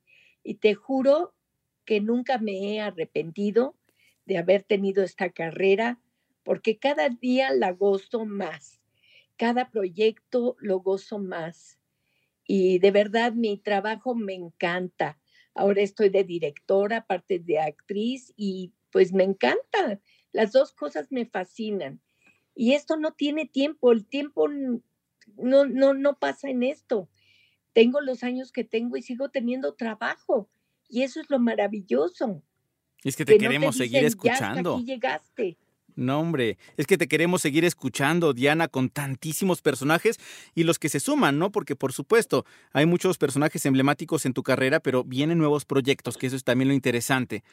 y 0.44 0.54
te 0.54 0.74
juro 0.74 1.34
que 1.84 2.00
nunca 2.00 2.38
me 2.38 2.74
he 2.74 2.80
arrepentido 2.80 3.74
de 4.26 4.38
haber 4.38 4.62
tenido 4.62 5.02
esta 5.02 5.30
carrera, 5.30 6.00
porque 6.44 6.78
cada 6.78 7.08
día 7.08 7.52
la 7.52 7.72
gozo 7.72 8.24
más, 8.24 8.80
cada 9.36 9.70
proyecto 9.70 10.56
lo 10.60 10.80
gozo 10.80 11.18
más. 11.18 11.78
Y 12.44 12.78
de 12.78 12.90
verdad 12.90 13.32
mi 13.32 13.56
trabajo 13.56 14.14
me 14.14 14.34
encanta 14.34 15.18
ahora 15.54 15.82
estoy 15.82 16.08
de 16.08 16.24
directora, 16.24 16.98
aparte 16.98 17.38
de 17.38 17.58
actriz 17.58 18.32
y 18.36 18.72
pues 18.90 19.12
me 19.12 19.24
encanta. 19.24 20.00
Las 20.32 20.52
dos 20.52 20.72
cosas 20.72 21.08
me 21.10 21.26
fascinan. 21.26 22.00
Y 22.54 22.72
esto 22.72 22.96
no 22.96 23.12
tiene 23.12 23.46
tiempo, 23.46 23.92
el 23.92 24.06
tiempo 24.06 24.48
no, 24.48 25.66
no, 25.66 25.94
no 25.94 26.18
pasa 26.18 26.48
en 26.50 26.62
esto. 26.62 27.08
Tengo 27.72 28.00
los 28.00 28.22
años 28.22 28.52
que 28.52 28.64
tengo 28.64 28.96
y 28.96 29.02
sigo 29.02 29.28
teniendo 29.30 29.74
trabajo. 29.74 30.48
Y 30.88 31.02
eso 31.02 31.20
es 31.20 31.30
lo 31.30 31.38
maravilloso. 31.38 32.42
Es 33.04 33.16
que 33.16 33.24
te 33.24 33.34
que 33.34 33.38
queremos 33.38 33.76
no 33.76 33.78
te 33.78 33.84
dicen, 33.84 33.92
seguir 33.92 34.06
escuchando. 34.06 34.72
Ya 34.72 34.76
aquí 34.76 34.84
llegaste. 34.84 35.58
No, 36.00 36.18
hombre, 36.18 36.56
es 36.78 36.86
que 36.86 36.96
te 36.96 37.08
queremos 37.08 37.42
seguir 37.42 37.66
escuchando, 37.66 38.32
Diana, 38.32 38.68
con 38.68 38.88
tantísimos 38.88 39.60
personajes 39.60 40.18
y 40.54 40.64
los 40.64 40.78
que 40.78 40.88
se 40.88 40.98
suman, 40.98 41.38
¿no? 41.38 41.52
Porque, 41.52 41.76
por 41.76 41.92
supuesto, 41.92 42.46
hay 42.72 42.86
muchos 42.86 43.18
personajes 43.18 43.66
emblemáticos 43.66 44.24
en 44.24 44.32
tu 44.32 44.42
carrera, 44.42 44.80
pero 44.80 45.04
vienen 45.04 45.36
nuevos 45.36 45.66
proyectos, 45.66 46.16
que 46.16 46.28
eso 46.28 46.36
es 46.36 46.44
también 46.44 46.68
lo 46.68 46.74
interesante. 46.74 47.44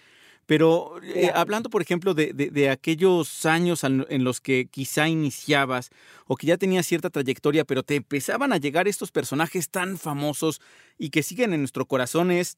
Pero 0.46 1.02
eh, 1.04 1.30
hablando, 1.36 1.70
por 1.70 1.82
ejemplo, 1.82 2.14
de, 2.14 2.32
de, 2.32 2.50
de, 2.50 2.70
aquellos 2.70 3.46
años 3.46 3.84
en 3.84 4.24
los 4.24 4.40
que 4.40 4.68
quizá 4.72 5.10
iniciabas 5.10 5.90
o 6.26 6.38
que 6.38 6.48
ya 6.48 6.56
tenías 6.56 6.88
cierta 6.88 7.10
trayectoria, 7.10 7.66
pero 7.66 7.84
te 7.84 7.96
empezaban 7.96 8.54
a 8.54 8.58
llegar 8.58 8.88
estos 8.88 9.12
personajes 9.12 9.70
tan 9.70 9.98
famosos 9.98 10.62
y 10.98 11.10
que 11.10 11.22
siguen 11.22 11.52
en 11.52 11.60
nuestro 11.60 11.86
corazón, 11.86 12.32
es, 12.32 12.58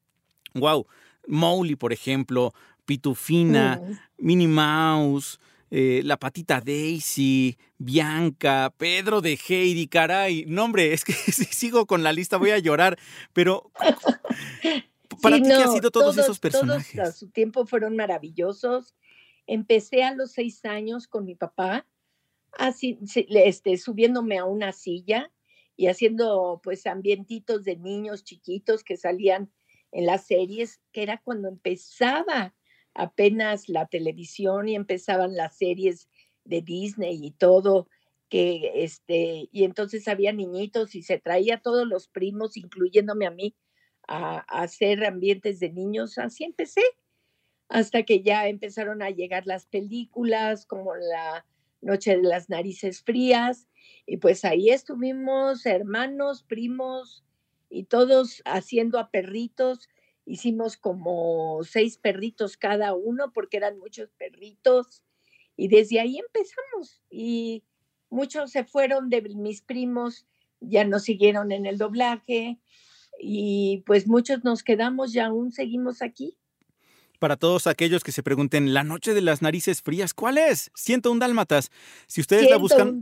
wow, 0.54 0.86
Mowgli, 1.26 1.74
por 1.74 1.92
ejemplo, 1.92 2.54
Pitufina, 2.84 3.80
mm. 3.82 3.98
Minnie 4.18 4.48
Mouse, 4.48 5.40
eh, 5.70 6.02
la 6.04 6.16
patita 6.16 6.60
Daisy, 6.60 7.56
Bianca, 7.78 8.74
Pedro 8.76 9.20
de 9.20 9.38
Heidi, 9.48 9.86
caray. 9.86 10.44
No, 10.46 10.64
hombre, 10.64 10.92
es 10.92 11.04
que 11.04 11.12
si 11.32 11.44
sigo 11.44 11.86
con 11.86 12.02
la 12.02 12.12
lista 12.12 12.36
voy 12.36 12.50
a 12.50 12.58
llorar, 12.58 12.98
pero 13.32 13.70
¿para 15.22 15.36
sí, 15.36 15.42
ti 15.42 15.48
no, 15.48 15.56
qué 15.56 15.62
han 15.62 15.72
sido 15.72 15.90
todos, 15.90 16.14
todos, 16.14 16.18
esos 16.18 16.40
personajes? 16.40 16.96
Todos 16.96 17.08
a 17.08 17.12
su 17.12 17.30
tiempo 17.30 17.66
fueron 17.66 17.94
maravillosos. 17.94 18.96
Empecé 19.46 20.02
a 20.02 20.14
los 20.14 20.32
seis 20.32 20.64
años 20.64 21.06
con 21.06 21.24
mi 21.24 21.34
papá, 21.34 21.86
así, 22.58 22.98
este, 23.14 23.76
subiéndome 23.78 24.38
a 24.38 24.44
una 24.44 24.72
silla 24.72 25.30
y 25.76 25.86
haciendo 25.86 26.60
pues 26.62 26.86
ambientitos 26.86 27.64
de 27.64 27.76
niños 27.76 28.24
chiquitos 28.24 28.84
que 28.84 28.96
salían 28.96 29.50
en 29.92 30.06
las 30.06 30.26
series, 30.26 30.80
que 30.92 31.02
era 31.02 31.20
cuando 31.22 31.48
empezaba 31.48 32.54
apenas 33.00 33.68
la 33.68 33.86
televisión 33.86 34.68
y 34.68 34.74
empezaban 34.74 35.34
las 35.34 35.56
series 35.56 36.08
de 36.44 36.60
Disney 36.62 37.18
y 37.24 37.30
todo, 37.32 37.88
que 38.28 38.84
este, 38.84 39.48
y 39.52 39.64
entonces 39.64 40.06
había 40.08 40.32
niñitos 40.32 40.94
y 40.94 41.02
se 41.02 41.18
traía 41.18 41.56
a 41.56 41.62
todos 41.62 41.86
los 41.86 42.08
primos, 42.08 42.56
incluyéndome 42.56 43.26
a 43.26 43.30
mí, 43.30 43.56
a, 44.06 44.38
a 44.38 44.62
hacer 44.62 45.04
ambientes 45.04 45.60
de 45.60 45.70
niños. 45.70 46.18
Así 46.18 46.44
empecé, 46.44 46.82
hasta 47.68 48.02
que 48.02 48.22
ya 48.22 48.48
empezaron 48.48 49.02
a 49.02 49.10
llegar 49.10 49.46
las 49.46 49.66
películas 49.66 50.66
como 50.66 50.94
la 50.94 51.46
Noche 51.82 52.16
de 52.16 52.22
las 52.22 52.50
Narices 52.50 53.02
Frías, 53.02 53.66
y 54.06 54.18
pues 54.18 54.44
ahí 54.44 54.70
estuvimos 54.70 55.64
hermanos, 55.66 56.42
primos 56.42 57.24
y 57.70 57.84
todos 57.84 58.42
haciendo 58.44 58.98
a 58.98 59.10
perritos 59.10 59.88
hicimos 60.24 60.76
como 60.76 61.60
seis 61.64 61.98
perritos 61.98 62.56
cada 62.56 62.94
uno 62.94 63.32
porque 63.32 63.56
eran 63.56 63.78
muchos 63.78 64.10
perritos 64.12 65.02
y 65.56 65.68
desde 65.68 66.00
ahí 66.00 66.18
empezamos 66.18 67.02
y 67.10 67.64
muchos 68.10 68.50
se 68.50 68.64
fueron 68.64 69.10
de 69.10 69.22
mis 69.22 69.62
primos, 69.62 70.26
ya 70.60 70.84
no 70.84 70.98
siguieron 70.98 71.52
en 71.52 71.66
el 71.66 71.78
doblaje 71.78 72.58
y 73.18 73.82
pues 73.86 74.06
muchos 74.06 74.44
nos 74.44 74.62
quedamos 74.62 75.14
y 75.14 75.20
aún 75.20 75.52
seguimos 75.52 76.02
aquí. 76.02 76.36
Para 77.20 77.36
todos 77.36 77.66
aquellos 77.66 78.02
que 78.02 78.12
se 78.12 78.22
pregunten, 78.22 78.72
la 78.72 78.82
noche 78.82 79.12
de 79.12 79.20
las 79.20 79.42
narices 79.42 79.82
frías, 79.82 80.14
¿cuál 80.14 80.38
es? 80.38 80.70
Siento 80.74 81.12
un 81.12 81.18
dálmatas. 81.18 81.70
Si 82.06 82.22
ustedes 82.22 82.48
la 82.48 82.56
buscan, 82.56 82.98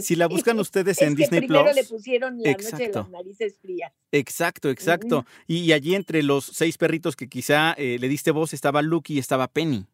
si 0.00 0.16
la 0.16 0.26
buscan 0.26 0.58
ustedes 0.58 1.00
es 1.00 1.06
en 1.06 1.14
que 1.14 1.22
Disney 1.22 1.42
primero 1.42 1.66
Plus, 1.66 1.76
le 1.76 1.84
pusieron 1.84 2.42
la 2.42 2.50
exacto. 2.50 2.76
noche 2.76 2.88
de 2.88 2.92
las 2.94 3.10
narices 3.10 3.58
frías. 3.62 3.92
Exacto, 4.10 4.68
exacto. 4.68 5.18
Uh 5.18 5.22
-huh. 5.22 5.44
y, 5.46 5.58
y, 5.58 5.72
allí 5.72 5.94
entre 5.94 6.24
los 6.24 6.44
seis 6.44 6.76
perritos 6.76 7.14
que 7.14 7.28
quizá 7.28 7.72
eh, 7.78 7.98
le 8.00 8.08
diste 8.08 8.32
voz 8.32 8.52
estaba 8.52 8.82
Lucky 8.82 9.14
y 9.14 9.18
estaba 9.20 9.46
Penny. 9.46 9.86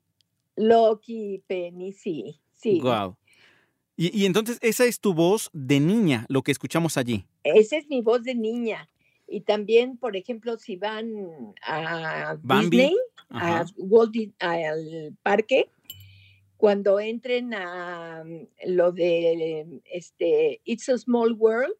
Lucky, 0.57 1.43
Penny, 1.47 1.93
sí, 1.93 2.41
sí. 2.55 2.81
Wow. 2.81 3.19
Y, 3.99 4.19
y 4.19 4.25
entonces 4.25 4.57
esa 4.63 4.87
es 4.87 4.99
tu 4.99 5.13
voz 5.13 5.51
de 5.53 5.79
niña, 5.79 6.25
lo 6.31 6.41
que 6.41 6.53
escuchamos 6.53 6.97
allí. 6.97 7.27
Esa 7.45 7.77
es 7.77 7.87
mi 7.89 8.01
voz 8.01 8.23
de 8.23 8.35
niña. 8.35 8.89
Y 9.29 9.43
también, 9.43 9.99
por 9.99 10.17
ejemplo, 10.17 10.57
si 10.59 10.77
van 10.77 11.55
a 11.63 12.37
Bambi. 12.41 12.79
Disney, 12.79 12.97
a. 13.29 13.67
Walt 13.77 14.17
al 14.41 15.17
parque, 15.23 15.71
cuando 16.57 16.99
entren 16.99 17.53
a 17.55 18.25
mm, 18.25 18.47
lo 18.67 18.93
de 18.93 19.83
este 19.85 20.61
It's 20.65 20.89
a 20.89 20.97
Small 20.97 21.35
World, 21.35 21.75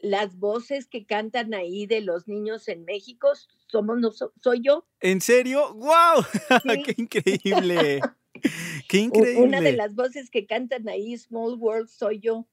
las 0.00 0.38
voces 0.38 0.86
que 0.86 1.04
cantan 1.04 1.54
ahí 1.54 1.86
de 1.86 2.00
los 2.00 2.28
niños 2.28 2.68
en 2.68 2.84
México 2.84 3.28
somos 3.66 3.98
noso- 3.98 4.32
soy 4.42 4.60
yo. 4.62 4.86
¿En 5.00 5.20
serio? 5.20 5.74
¡Wow! 5.74 6.24
¡Qué 6.84 6.94
increíble! 6.96 8.00
¡Qué 8.88 8.98
increíble! 8.98 9.42
Una 9.42 9.60
de 9.60 9.72
las 9.72 9.94
voces 9.94 10.30
que 10.30 10.46
cantan 10.46 10.88
ahí, 10.88 11.16
Small 11.18 11.54
World, 11.58 11.88
soy 11.88 12.20
yo. 12.20 12.46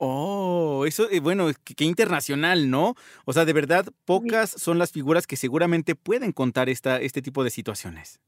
Oh, 0.00 0.84
eso, 0.86 1.10
eh, 1.10 1.18
bueno, 1.18 1.48
qué, 1.64 1.84
internacional, 1.84 2.70
¿no? 2.70 2.94
O 3.24 3.32
sea, 3.32 3.44
de 3.44 3.52
verdad, 3.52 3.86
pocas 4.04 4.50
son 4.50 4.78
las 4.78 4.92
figuras 4.92 5.26
que 5.26 5.36
seguramente 5.36 5.96
pueden 5.96 6.30
contar 6.32 6.68
esta, 6.68 7.00
este 7.00 7.20
tipo 7.20 7.42
de 7.42 7.50
situaciones. 7.50 8.20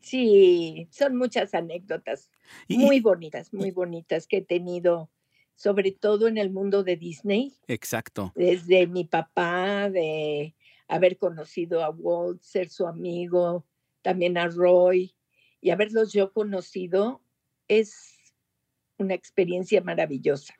Sí, 0.00 0.88
son 0.90 1.16
muchas 1.16 1.52
anécdotas 1.54 2.30
Y- 2.68 2.76
muy 2.76 3.00
bonitas, 3.00 3.52
muy 3.52 3.72
bonitas 3.72 4.28
que 4.28 4.38
he 4.38 4.42
tenido, 4.42 5.10
sobre 5.56 5.90
todo 5.90 6.28
en 6.28 6.38
el 6.38 6.50
mundo 6.50 6.84
de 6.84 6.96
Disney, 6.96 7.52
Exacto. 7.66 8.32
desde 8.36 8.86
mi 8.86 9.04
papá, 9.04 9.90
de 9.90 10.54
haber 10.86 11.18
conocido 11.18 11.84
a 11.84 11.90
Walt, 11.90 12.40
ser 12.42 12.70
su 12.70 12.86
amigo, 12.86 13.66
también 14.02 14.38
a 14.38 14.46
Roy, 14.46 15.14
y 15.60 15.70
haberlos 15.70 16.12
yo 16.12 16.32
conocido, 16.32 17.20
es 17.66 18.17
una 18.98 19.14
experiencia 19.14 19.80
maravillosa. 19.82 20.54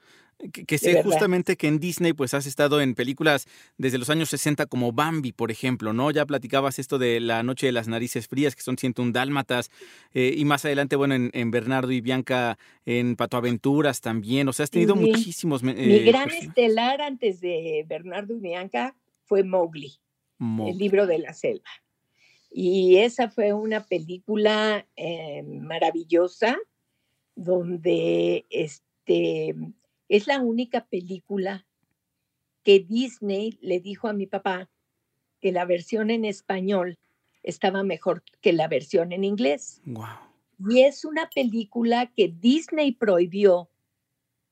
Que, 0.69 0.79
sé 0.79 1.03
justamente 1.03 1.57
que 1.57 1.67
en 1.67 1.81
Disney 1.81 2.13
pues 2.13 2.33
has 2.33 2.47
estado 2.47 2.81
en 2.81 2.95
películas 2.95 3.47
desde 3.77 3.99
los 3.99 4.09
años 4.09 4.29
60 4.29 4.67
como 4.67 4.93
Bambi, 4.93 5.33
por 5.33 5.51
ejemplo, 5.51 5.93
¿no? 5.93 6.13
Ya 6.13 6.25
platicabas 6.27 6.79
esto 6.79 6.97
de 6.97 7.19
La 7.19 7.43
Noche 7.43 7.67
de 7.67 7.73
las 7.73 7.89
Narices 7.89 8.29
Frías, 8.29 8.55
que 8.55 8.63
son 8.63 8.79
101 8.79 9.11
Dálmatas, 9.11 9.69
eh, 10.15 10.33
y 10.37 10.45
más 10.45 10.65
adelante, 10.65 10.95
bueno, 10.95 11.17
en, 11.17 11.33
en 11.35 11.51
Bernardo 11.51 11.91
y 11.91 12.01
Bianca, 12.01 12.57
en 12.87 13.17
Pato 13.17 13.37
Aventuras 13.37 14.01
también, 14.01 14.47
o 14.47 14.53
sea, 14.53 14.63
has 14.63 14.71
tenido 14.71 14.95
Sí. 14.95 15.01
muchísimos... 15.01 15.65
Mi 15.65 15.73
eh, 15.73 16.05
gran 16.05 16.29
personajes. 16.29 16.49
estelar 16.51 17.01
antes 17.03 17.41
de 17.41 17.85
Bernardo 17.89 18.37
y 18.37 18.39
Bianca 18.39 18.95
fue 19.25 19.43
Mowgli. 19.43 19.95
Mo- 20.39 20.69
El 20.69 20.79
libro 20.79 21.09
de 21.09 21.19
la 21.19 21.35
selva. 21.35 21.69
Y 22.49 22.99
esa 22.99 23.29
fue 23.29 23.53
una 23.55 23.83
película 23.83 24.87
eh, 24.95 25.43
maravillosa 25.43 26.57
donde 27.39 28.47
este, 28.51 29.55
es 30.09 30.27
la 30.27 30.41
única 30.41 30.87
película 30.87 31.67
que 32.65 32.81
Disney 32.81 33.57
le 33.63 33.79
dijo 33.79 34.09
a 34.09 34.13
mi 34.13 34.27
papá 34.27 34.69
que 35.41 35.53
la 35.53 35.65
versión 35.65 36.11
en 36.11 36.25
español 36.25 36.99
estaba 37.45 37.85
mejor 37.85 38.25
que 38.41 38.53
la 38.53 38.67
versión 38.67 39.13
en 39.13 39.23
inglés. 39.23 39.81
Guau. 39.85 40.19
Y 40.69 40.81
es 40.81 41.05
una 41.05 41.31
película 41.31 42.11
que 42.13 42.27
Disney 42.29 42.91
prohibió 42.91 43.71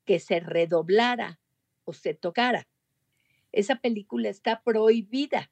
que 0.05 0.21
se 0.21 0.39
redoblara 0.39 1.41
o 1.85 1.93
se 1.93 2.15
tocara. 2.15 2.69
Esa 3.51 3.81
película 3.81 4.29
está 4.29 4.63
prohibida 4.63 5.51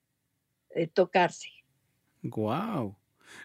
de 0.72 0.86
tocarse. 0.86 1.48
Wow. 2.22 2.94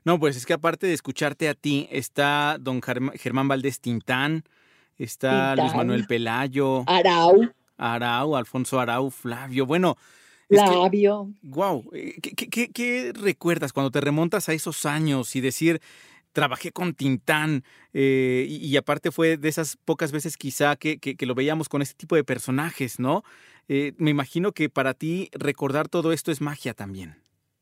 No, 0.05 0.19
pues 0.19 0.35
es 0.37 0.45
que 0.45 0.53
aparte 0.53 0.87
de 0.87 0.93
escucharte 0.93 1.49
a 1.49 1.53
ti, 1.53 1.87
está 1.91 2.57
don 2.59 2.81
Germ- 2.81 3.17
Germán 3.17 3.47
Valdés 3.47 3.79
Tintán, 3.79 4.43
está 4.97 5.55
Luis. 5.55 5.73
Manuel 5.75 6.05
Pelayo, 6.07 6.83
Arau, 6.87 7.49
Arau, 7.77 8.35
Alfonso 8.35 8.79
Arau, 8.79 9.09
Flavio. 9.09 9.65
Bueno, 9.65 9.97
es 10.49 10.59
que- 10.61 10.67
Flavio. 10.67 11.31
Wow, 11.41 11.89
¿qué, 11.91 12.33
qué- 12.35 12.49
qué- 12.49 12.69
qué 12.71 13.13
recuerdas 13.13 13.71
cuando 13.73 13.91
te 13.91 14.01
remontas 14.01 14.49
a 14.49 14.53
esos 14.53 14.85
años 14.85 15.35
y 15.35 15.41
decir, 15.41 15.81
trabajé 16.31 16.71
con 16.71 16.93
Tintán 16.93 17.63
eh, 17.93 18.45
y, 18.47 18.57
y 18.65 18.77
aparte 18.77 19.11
fue 19.11 19.37
de 19.37 19.49
esas 19.49 19.77
pocas 19.77 20.11
veces 20.11 20.37
quizá 20.37 20.75
que, 20.75 20.99
que- 20.99 21.15
que 21.15 21.25
lo 21.25 21.33
veíamos 21.35 21.69
con 21.69 21.81
este 21.81 21.95
tipo 21.95 22.15
de 22.15 22.23
personajes, 22.23 22.99
¿no? 22.99 23.23
Eh, 23.67 23.93
me 23.97 24.09
imagino 24.11 24.51
que 24.51 24.69
para 24.69 24.93
ti 24.93 25.29
recordar 25.33 25.87
todo 25.89 26.11
esto 26.13 26.31
es 26.31 26.41
magia 26.41 26.73
también. 26.73 27.17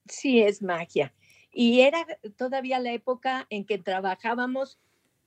Sí, 0.10 0.42
es 0.42 0.62
magia. 0.62 1.14
Y 1.60 1.82
era 1.82 2.06
todavía 2.36 2.78
la 2.78 2.94
época 2.94 3.48
en 3.50 3.66
que 3.66 3.80
trabajábamos 3.80 4.78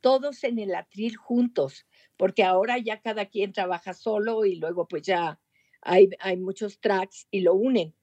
todos 0.01 0.45
en 0.45 0.61
el 0.61 0.77
atril 0.77 1.17
juntos, 1.17 1.89
porque 2.17 2.45
ahora 2.45 2.79
ya 2.79 3.01
cada 3.01 3.27
quien 3.27 3.53
trabaja 3.53 3.95
solo 3.95 4.45
y 4.45 4.55
luego 4.55 4.87
pues 4.87 5.03
ya 5.03 5.41
hay, 5.83 6.09
hay 6.21 6.37
muchos 6.37 6.79
tracks 6.79 7.27
y 7.33 7.41
lo 7.41 7.55
unen. 7.55 7.97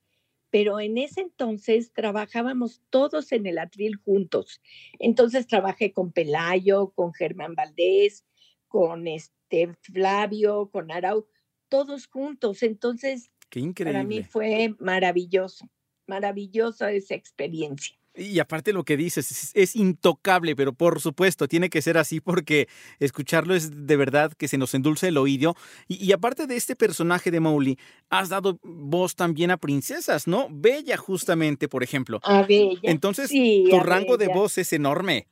Pero 0.50 0.82
en 0.82 0.98
ese 0.98 1.22
entonces 1.22 1.94
trabajábamos 1.94 2.82
todos 2.90 3.32
en 3.32 3.46
el 3.46 3.60
atril 3.60 3.96
juntos. 3.96 4.60
Entonces 5.00 5.48
trabajé 5.48 5.94
con 5.94 6.12
Pelayo, 6.12 6.90
con 6.96 7.14
Germán 7.14 7.56
Valdés, 7.56 8.26
con 8.68 9.08
este 9.08 9.74
Flavio, 9.84 10.70
con 10.70 10.92
Arau, 10.92 11.30
todos 11.70 12.08
juntos. 12.08 12.62
Entonces 12.62 13.32
Qué 13.50 13.62
para 13.86 14.04
mí 14.04 14.18
increíble. 14.18 14.24
fue 14.26 14.76
maravilloso, 14.80 15.70
maravillosa 16.08 16.92
esa 16.92 17.16
experiencia. 17.16 17.98
Y 18.18 18.40
aparte 18.40 18.74
lo 18.74 18.84
que 18.84 18.98
dices, 18.98 19.32
es, 19.32 19.52
es 19.54 19.76
intocable, 19.76 20.56
pero 20.56 20.74
por 20.74 21.00
supuesto, 21.00 21.48
tiene 21.48 21.70
que 21.70 21.82
ser 21.82 21.98
así 21.98 22.20
porque 22.20 22.68
escucharlo 23.00 23.54
es 23.54 23.88
de 23.88 23.96
verdad 23.96 24.34
que 24.34 24.48
se 24.48 24.58
nos 24.58 24.74
endulce 24.74 25.10
el 25.10 25.18
oído. 25.18 25.56
Y, 25.88 26.04
y 26.04 26.12
aparte 26.12 26.48
de 26.48 26.56
este 26.56 26.76
personaje 26.76 27.32
de 27.32 27.40
Mowgli, 27.40 27.78
has 28.10 28.30
dado 28.30 28.60
voz 28.64 29.16
también 29.16 29.52
a 29.52 29.58
princesas, 29.58 30.28
¿no? 30.28 30.48
Bella 30.50 30.98
justamente, 30.98 31.68
por 31.68 31.84
ejemplo. 31.84 32.20
A 32.24 32.44
Bella. 32.44 32.80
Entonces, 32.84 33.30
sí, 33.30 33.66
tu 33.70 33.80
rango 33.80 34.18
de 34.18 34.28
voz 34.28 34.58
es 34.58 34.74
enorme. 34.74 35.28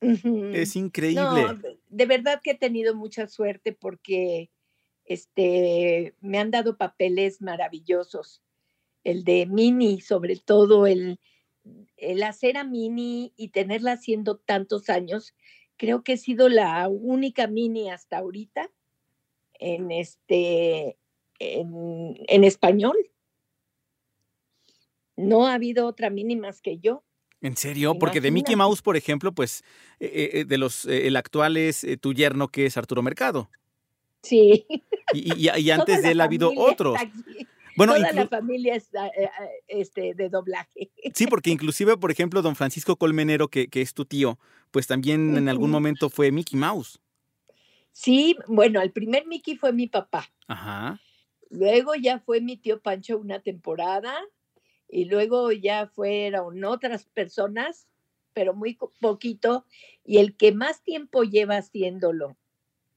Es 0.00 0.74
increíble. 0.74 1.22
No, 1.22 1.58
de 1.88 2.06
verdad 2.06 2.40
que 2.42 2.52
he 2.52 2.58
tenido 2.58 2.94
mucha 2.94 3.28
suerte 3.28 3.72
porque 3.72 4.50
este, 5.04 6.14
me 6.20 6.38
han 6.38 6.50
dado 6.50 6.76
papeles 6.76 7.40
maravillosos. 7.40 8.42
El 9.04 9.24
de 9.24 9.46
Mini, 9.46 10.00
sobre 10.00 10.36
todo 10.36 10.86
el, 10.86 11.20
el 11.96 12.22
hacer 12.22 12.56
a 12.56 12.64
Mini 12.64 13.32
y 13.36 13.48
tenerla 13.48 13.92
haciendo 13.92 14.36
tantos 14.36 14.90
años, 14.90 15.34
creo 15.76 16.02
que 16.02 16.14
he 16.14 16.16
sido 16.16 16.48
la 16.48 16.88
única 16.88 17.46
Mini 17.46 17.90
hasta 17.90 18.18
ahorita 18.18 18.70
en 19.54 19.90
este 19.90 20.96
en, 21.38 22.16
en 22.28 22.44
español. 22.44 22.96
No 25.16 25.46
ha 25.46 25.54
habido 25.54 25.86
otra 25.86 26.10
Mini 26.10 26.36
más 26.36 26.60
que 26.60 26.78
yo. 26.78 27.04
¿En 27.40 27.56
serio? 27.56 27.98
Porque 27.98 28.20
de 28.20 28.30
Mickey. 28.30 28.54
Mouse, 28.54 28.82
por 28.82 28.96
ejemplo, 28.96 29.32
pues 29.32 29.64
eh, 29.98 30.30
eh, 30.32 30.44
de 30.44 30.58
los, 30.58 30.84
eh, 30.86 31.08
el 31.08 31.16
actual 31.16 31.56
es 31.56 31.84
tu 32.00 32.12
yerno 32.14 32.48
que 32.48 32.66
es 32.66 32.76
Arturo 32.76 33.02
Mercado. 33.02 33.50
Sí. 34.22 34.64
Y, 35.12 35.48
y- 35.48 35.70
antes 35.70 36.02
de 36.02 36.02
la 36.02 36.10
él 36.12 36.20
ha 36.20 36.24
habido 36.24 36.52
otros. 36.56 36.96
Bueno, 37.76 37.94
Toda 37.94 38.12
la 38.12 38.28
familia 38.28 38.74
es 38.74 38.88
ah, 38.94 39.10
eh, 39.16 39.26
ah, 39.26 39.46
este, 39.68 40.14
de 40.14 40.28
doblaje. 40.28 40.90
Sí, 41.14 41.26
porque 41.26 41.50
inclusive, 41.50 41.96
por 41.96 42.10
ejemplo, 42.10 42.42
don 42.42 42.56
Francisco 42.56 42.96
Colmenero, 42.96 43.48
que, 43.48 43.68
que 43.68 43.80
es 43.80 43.94
tu 43.94 44.04
tío, 44.04 44.38
pues 44.70 44.86
también 44.86 45.36
en 45.36 45.48
algún 45.48 45.70
momento 45.70 46.10
fue 46.10 46.30
Mickey 46.30 46.58
Mouse. 46.58 47.00
Sí, 47.92 48.36
bueno, 48.46 48.80
el 48.80 48.90
primer 48.90 49.26
Mickey 49.26 49.56
fue 49.56 49.72
mi 49.72 49.86
papá. 49.86 50.30
Ajá. 50.48 51.00
Luego 51.50 51.94
ya 51.94 52.18
fue 52.18 52.40
mi 52.40 52.56
tío 52.56 52.80
Pancho 52.80 53.18
una 53.18 53.40
temporada 53.40 54.14
y 54.88 55.04
luego 55.04 55.52
ya 55.52 55.86
fueron 55.86 56.64
otras 56.64 57.04
personas, 57.04 57.86
pero 58.32 58.54
muy 58.54 58.78
poquito. 59.00 59.66
Y 60.04 60.18
el 60.18 60.34
que 60.36 60.52
más 60.52 60.82
tiempo 60.82 61.22
lleva 61.24 61.58
haciéndolo 61.58 62.36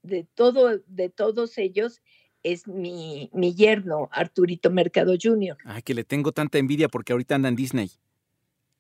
de, 0.03 0.23
todo, 0.35 0.79
de 0.87 1.09
todos 1.09 1.57
ellos 1.57 2.01
es 2.45 2.67
mi, 2.67 3.29
mi 3.33 3.53
yerno, 3.55 4.07
Arturito 4.11 4.69
Mercado 4.69 5.13
Jr. 5.21 5.57
Ay, 5.65 5.81
que 5.81 5.93
le 5.93 6.03
tengo 6.03 6.31
tanta 6.31 6.57
envidia 6.57 6.87
porque 6.89 7.11
ahorita 7.13 7.35
anda 7.35 7.49
en 7.49 7.55
Disney. 7.55 7.91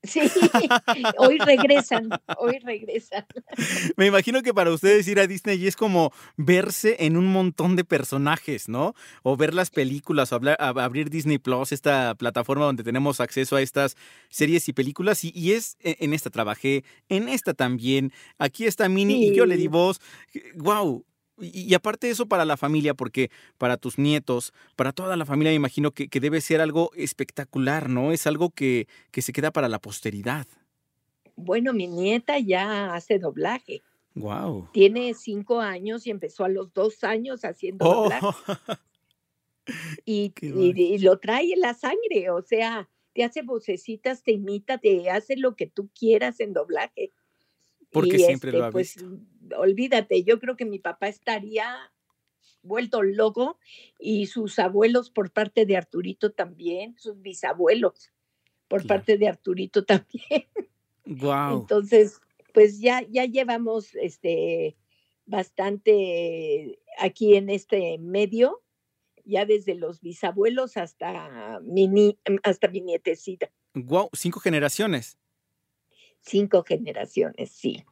Sí, 0.03 0.19
hoy 1.17 1.39
regresan, 1.39 2.09
hoy 2.37 2.59
regresan. 2.59 3.25
Me 3.97 4.05
imagino 4.05 4.43
que 4.43 4.53
para 4.53 4.71
ustedes 4.71 5.07
ir 5.07 5.19
a 5.19 5.25
Disney 5.25 5.65
es 5.65 5.75
como 5.75 6.11
verse 6.37 6.97
en 6.99 7.17
un 7.17 7.25
montón 7.25 7.75
de 7.75 7.83
personajes, 7.85 8.69
¿no? 8.69 8.93
O 9.23 9.35
ver 9.35 9.55
las 9.55 9.71
películas, 9.71 10.31
o 10.31 10.35
hablar- 10.35 10.57
abrir 10.59 11.09
Disney 11.09 11.39
Plus, 11.39 11.71
esta 11.71 12.13
plataforma 12.13 12.65
donde 12.65 12.83
tenemos 12.83 13.19
acceso 13.19 13.55
a 13.55 13.63
estas 13.63 13.95
series 14.29 14.69
y 14.69 14.73
películas. 14.73 15.23
Y, 15.23 15.31
y 15.33 15.53
es 15.53 15.75
e- 15.79 15.97
en 15.99 16.13
esta 16.13 16.29
trabajé, 16.29 16.83
en 17.09 17.27
esta 17.27 17.55
también. 17.55 18.11
Aquí 18.37 18.65
está 18.65 18.87
Mini 18.87 19.29
y 19.29 19.35
yo 19.35 19.47
le 19.47 19.57
di 19.57 19.67
voz. 19.67 19.99
¡Wow! 20.53 21.03
Y, 21.39 21.73
aparte 21.73 22.07
de 22.07 22.13
eso 22.13 22.27
para 22.27 22.45
la 22.45 22.55
familia, 22.57 22.93
porque 22.93 23.29
para 23.57 23.77
tus 23.77 23.97
nietos, 23.97 24.53
para 24.75 24.93
toda 24.93 25.17
la 25.17 25.25
familia, 25.25 25.51
me 25.51 25.55
imagino 25.55 25.91
que, 25.91 26.07
que 26.07 26.19
debe 26.19 26.39
ser 26.41 26.61
algo 26.61 26.91
espectacular, 26.95 27.89
¿no? 27.89 28.11
Es 28.11 28.25
algo 28.27 28.51
que, 28.51 28.87
que 29.11 29.21
se 29.21 29.33
queda 29.33 29.51
para 29.51 29.67
la 29.67 29.79
posteridad. 29.79 30.47
Bueno, 31.35 31.73
mi 31.73 31.87
nieta 31.87 32.39
ya 32.39 32.93
hace 32.95 33.19
doblaje. 33.19 33.81
Wow. 34.13 34.69
Tiene 34.71 35.13
cinco 35.13 35.59
años 35.59 36.07
y 36.07 36.11
empezó 36.11 36.45
a 36.45 36.49
los 36.49 36.71
dos 36.73 37.03
años 37.03 37.43
haciendo 37.43 37.85
Oh, 37.85 38.03
doblaje. 38.03 38.27
Y, 40.05 40.31
y- 40.41 40.73
y 40.93 40.97
lo 40.99 41.17
trae 41.19 41.51
en 41.53 41.59
la 41.59 41.73
sangre, 41.73 42.29
o 42.29 42.41
sea, 42.43 42.87
te 43.13 43.23
hace 43.23 43.41
vocecitas, 43.41 44.21
te 44.23 44.31
imita, 44.33 44.77
te 44.77 45.09
hace 45.09 45.37
lo 45.37 45.55
que 45.55 45.65
tú 45.67 45.89
quieras 45.97 46.39
en 46.39 46.53
doblaje. 46.53 47.11
Porque 47.95 48.17
Y, 48.17 48.19
siempre 48.19 48.51
lo 48.51 48.57
este, 48.57 48.67
ha 48.67 48.71
pues, 48.71 48.95
visto. 48.95 49.57
olvídate, 49.57 50.23
yo 50.23 50.37
creo 50.39 50.57
que 50.57 50.65
mi 50.65 50.79
papá 50.79 51.07
estaría 51.07 51.91
vuelto 52.61 53.01
loco 53.03 53.57
y 53.97 54.25
sus 54.25 54.59
abuelos 54.59 55.09
por 55.09 55.31
parte 55.31 55.65
de 55.65 55.77
Arturito 55.77 56.31
también, 56.33 56.95
sus 56.97 57.21
bisabuelos 57.21 58.11
por 58.67 58.81
Claro. 58.81 58.87
parte 58.87 59.17
de 59.17 59.27
Arturito 59.29 59.85
también. 59.85 60.45
Wow. 61.07 61.61
Entonces, 61.61 62.19
pues 62.51 62.79
ya, 62.79 63.03
ya 63.07 63.25
llevamos 63.25 63.93
este 63.93 64.75
bastante 65.27 66.79
aquí 66.97 67.35
en 67.35 67.51
este 67.51 67.99
medio, 67.99 68.63
ya 69.23 69.45
desde 69.45 69.75
los 69.75 70.01
bisabuelos 70.01 70.77
hasta 70.77 71.59
mi, 71.61 72.17
hasta 72.41 72.67
mi 72.69 72.81
nietecita. 72.81 73.51
Wow, 73.75 74.09
cinco 74.13 74.39
generaciones. 74.39 75.19
Cinco 76.25 76.63
generaciones, 76.63 77.51
sí. 77.51 77.85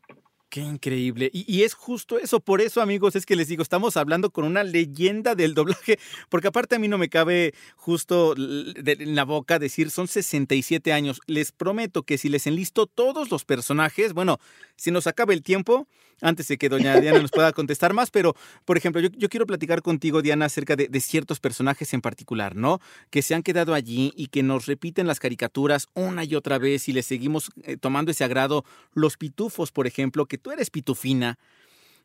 Qué 0.53 0.61
increíble. 0.61 1.31
Y, 1.33 1.63
es 1.63 1.73
justo 1.73 2.19
eso, 2.19 2.39
por 2.39 2.61
eso 2.61 2.79
amigos, 2.79 3.15
es 3.15 3.25
que 3.25 3.35
les 3.35 3.47
digo, 3.47 3.63
estamos 3.63 3.97
hablando 3.97 4.29
con 4.29 4.45
una 4.45 4.63
leyenda 4.63 5.33
del 5.33 5.55
doblaje, 5.55 5.97
porque 6.29 6.49
aparte 6.49 6.75
a 6.75 6.79
mí 6.79 6.87
no 6.87 6.99
me 6.99 7.09
cabe 7.09 7.55
justo 7.75 8.35
en 8.37 9.15
la 9.15 9.25
boca 9.25 9.57
decir, 9.57 9.89
son 9.89 10.07
67 10.07 10.93
años. 10.93 11.21
Les 11.25 11.51
prometo 11.51 12.03
que 12.03 12.19
si 12.19 12.29
les 12.29 12.45
enlisto 12.45 12.85
todos 12.85 13.31
los 13.31 13.45
personajes, 13.45 14.13
bueno, 14.13 14.37
si 14.75 14.91
nos 14.91 15.07
acaba 15.07 15.33
el 15.33 15.41
tiempo, 15.41 15.87
antes 16.21 16.47
de 16.47 16.57
que 16.57 16.69
doña 16.69 16.99
Diana 16.99 17.19
nos 17.19 17.31
pueda 17.31 17.51
contestar 17.51 17.93
más, 17.93 18.11
pero 18.11 18.35
por 18.65 18.77
ejemplo, 18.77 19.01
yo, 19.01 19.29
quiero 19.29 19.45
platicar 19.45 19.81
contigo, 19.81 20.21
Diana, 20.21 20.45
acerca 20.45 20.75
de, 20.75 20.87
de 20.87 20.99
ciertos 20.99 21.39
personajes 21.39 21.93
en 21.93 22.01
particular, 22.01 22.55
¿no? 22.55 22.79
Que 23.09 23.21
se 23.21 23.35
han 23.35 23.43
quedado 23.43 23.73
allí 23.73 24.13
y 24.15 24.27
que 24.27 24.43
nos 24.43 24.65
repiten 24.65 25.07
las 25.07 25.19
caricaturas 25.19 25.87
una 25.93 26.23
y 26.23 26.35
otra 26.35 26.57
vez 26.57 26.87
y 26.87 26.93
les 26.93 27.05
seguimos 27.05 27.51
eh, 27.63 27.77
tomando 27.77 28.11
ese 28.11 28.23
agrado. 28.23 28.63
Los 28.93 29.17
pitufos, 29.17 29.71
por 29.71 29.87
ejemplo, 29.87 30.25
que 30.25 30.37
tú 30.43 30.51
eres 30.51 30.69
pitufina, 30.69 31.39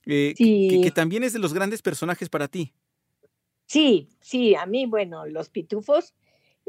eh, 0.07 0.33
que- 0.37 0.44
que, 0.44 0.70
Sí. 0.77 0.81
que 0.83 0.90
también 0.90 1.22
es 1.24 1.35
de 1.35 1.38
los 1.38 1.53
grandes 1.53 1.83
personajes 1.83 2.31
para 2.31 2.48
ti. 2.48 2.72
Sí, 3.66 4.09
sí, 4.20 4.55
a 4.55 4.64
mí, 4.64 4.87
bueno, 4.87 5.27
los 5.27 5.51
pitufos, 5.51 6.14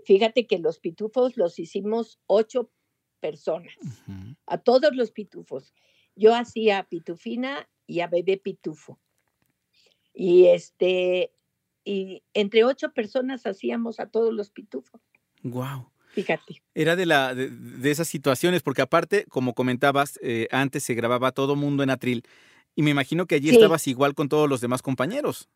fíjate 0.04 0.46
que 0.48 0.60
los 0.60 0.80
pitufos 0.80 1.38
los 1.38 1.58
hicimos 1.60 2.20
ocho 2.28 2.70
personas, 3.22 3.74
a 4.46 4.58
todos 4.58 4.94
los 4.96 5.12
pitufos. 5.12 5.74
Yo 6.16 6.36
hacía 6.36 6.80
a 6.80 6.84
Pitufina 6.90 7.70
y 7.88 8.00
a 8.02 8.08
Bebé 8.08 8.38
Pitufo. 8.38 9.00
Y 10.14 10.48
este, 10.48 11.32
y 11.86 12.24
entre 12.34 12.64
ocho 12.66 12.92
personas 12.94 13.46
hacíamos 13.46 14.00
a 14.00 14.10
todos 14.10 14.34
los 14.34 14.50
pitufos, 14.52 15.02
Wow. 15.44 15.89
Fíjate. 16.10 16.62
Era 16.74 16.96
de, 16.96 17.06
la, 17.06 17.34
de, 17.36 17.50
de 17.50 17.92
esas 17.92 18.08
situaciones, 18.08 18.62
porque 18.64 18.82
aparte, 18.82 19.26
como 19.30 19.54
comentabas, 19.54 20.20
eh, 20.22 20.48
antes 20.52 20.84
se 20.84 20.94
grababa 20.94 21.32
todo 21.32 21.56
mundo 21.56 21.84
en 21.84 21.90
Atril, 21.90 22.24
y 22.76 22.82
me 22.84 22.92
imagino 22.92 23.26
que 23.26 23.36
allí 23.36 23.50
Sí. 23.50 23.56
estabas 23.56 23.88
igual 23.88 24.14
con 24.16 24.30
todos 24.30 24.48
los 24.50 24.62
demás 24.62 24.82
compañeros. 24.82 25.50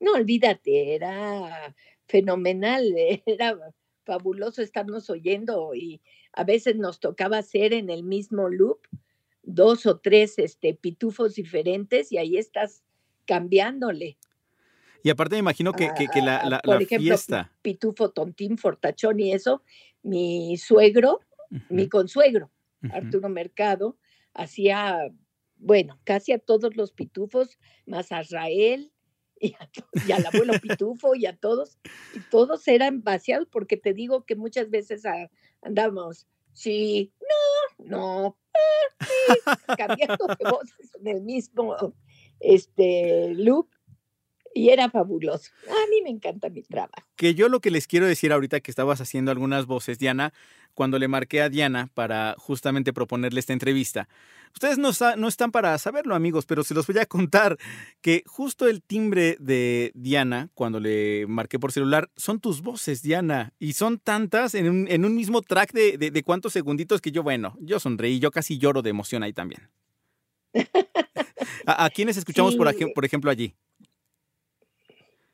No, 0.00 0.12
olvídate, 0.12 0.94
era 0.94 1.74
fenomenal, 2.06 2.84
era 3.26 3.58
fabuloso 4.04 4.62
estarnos 4.62 5.10
oyendo 5.10 5.74
y 5.74 6.00
a 6.32 6.44
veces 6.44 6.76
nos 6.76 6.98
tocaba 7.00 7.38
hacer 7.38 7.72
en 7.74 7.90
el 7.90 8.02
mismo 8.04 8.48
loop 8.48 8.78
dos 9.42 9.86
o 9.86 9.98
tres 9.98 10.38
este, 10.38 10.74
pitufos 10.74 11.34
diferentes 11.34 12.10
y 12.12 12.18
ahí 12.18 12.36
estás 12.36 12.82
cambiándole. 13.26 14.16
Y 15.02 15.10
aparte 15.10 15.36
me 15.36 15.40
imagino 15.40 15.72
que, 15.72 15.88
que- 15.96 16.08
que 16.08 16.20
la, 16.22 16.38
Ah, 16.38 16.48
la- 16.48 16.60
por 16.60 16.74
la 16.76 16.82
ejemplo, 16.82 17.06
fiesta. 17.06 17.52
Pitufo, 17.62 18.10
tontín, 18.10 18.58
fortachón 18.58 19.20
y 19.20 19.32
eso, 19.32 19.62
mi 20.02 20.56
suegro, 20.56 21.20
mi 21.68 21.88
consuegro. 21.88 22.50
Arturo 22.92 23.28
Mercado, 23.28 23.96
hacía, 24.34 24.98
bueno, 25.56 25.98
casi 26.04 26.32
a 26.32 26.38
todos 26.38 26.76
los 26.76 26.92
pitufos, 26.92 27.58
más 27.86 28.12
a 28.12 28.20
Israel 28.22 28.92
y, 29.40 29.54
a 29.54 30.16
al 30.16 30.26
abuelo 30.26 30.54
pitufo 30.60 31.14
y 31.14 31.26
a 31.26 31.36
todos, 31.36 31.78
y 32.14 32.20
todos 32.30 32.66
eran 32.68 33.02
vaciados 33.02 33.48
porque 33.50 33.76
te 33.76 33.92
digo 33.94 34.24
que 34.24 34.36
muchas 34.36 34.68
veces 34.70 35.04
ah, 35.06 35.30
andamos, 35.62 36.26
sí, 36.52 37.12
no, 37.80 37.86
no, 37.98 38.36
ah, 38.54 39.06
sí, 39.06 39.38
cambiando 39.78 40.26
de 40.26 40.50
voces 40.50 40.90
en 41.00 41.06
el 41.08 41.22
mismo 41.22 41.94
este, 42.40 43.34
loop 43.34 43.68
y 44.54 44.70
era 44.70 44.90
fabuloso. 44.90 45.50
A 45.68 45.90
mí 45.90 46.02
me 46.02 46.10
encanta 46.10 46.48
mi 46.48 46.62
trabajo. 46.62 46.92
Que 47.16 47.34
yo 47.34 47.48
lo 47.48 47.60
que 47.60 47.70
les 47.70 47.86
quiero 47.86 48.06
decir 48.06 48.32
ahorita 48.32 48.60
que 48.60 48.70
estabas 48.70 49.00
haciendo 49.00 49.30
algunas 49.30 49.66
voces, 49.66 49.98
Diana, 49.98 50.32
cuando 50.74 50.98
le 50.98 51.08
marqué 51.08 51.42
a 51.42 51.48
Diana 51.48 51.90
para 51.94 52.34
justamente 52.38 52.92
proponerle 52.92 53.40
esta 53.40 53.52
entrevista. 53.52 54.08
Ustedes 54.54 54.78
no, 54.78 54.90
están 55.28 55.52
para 55.52 55.76
saberlo, 55.78 56.14
amigos, 56.14 56.46
pero 56.46 56.64
se 56.64 56.74
los 56.74 56.86
voy 56.86 56.98
a 56.98 57.06
contar 57.06 57.58
que 58.00 58.22
justo 58.26 58.66
el 58.66 58.82
timbre 58.82 59.36
de 59.40 59.92
Diana, 59.94 60.50
cuando 60.54 60.80
le 60.80 61.26
marqué 61.26 61.58
por 61.58 61.72
celular, 61.72 62.10
son 62.16 62.40
tus 62.40 62.62
voces, 62.62 63.02
Diana. 63.02 63.52
Y 63.58 63.74
son 63.74 63.98
tantas 63.98 64.54
en 64.54 64.68
un, 64.68 64.88
en 64.88 65.04
un 65.04 65.14
mismo 65.14 65.42
track 65.42 65.72
de, 65.72 65.98
de, 65.98 66.10
de 66.10 66.22
cuántos 66.22 66.52
segunditos 66.52 67.00
que 67.00 67.12
yo, 67.12 67.22
bueno, 67.22 67.56
yo 67.60 67.78
sonreí, 67.78 68.18
yo 68.20 68.30
casi 68.30 68.58
lloro 68.58 68.82
de 68.82 68.90
emoción 68.90 69.22
ahí 69.22 69.32
también. 69.32 69.68
¿A, 71.66 71.84
a 71.84 71.90
quiénes 71.90 72.16
escuchamos, 72.16 72.56
por 72.56 72.68
ejemplo, 73.04 73.30
allí? 73.30 73.54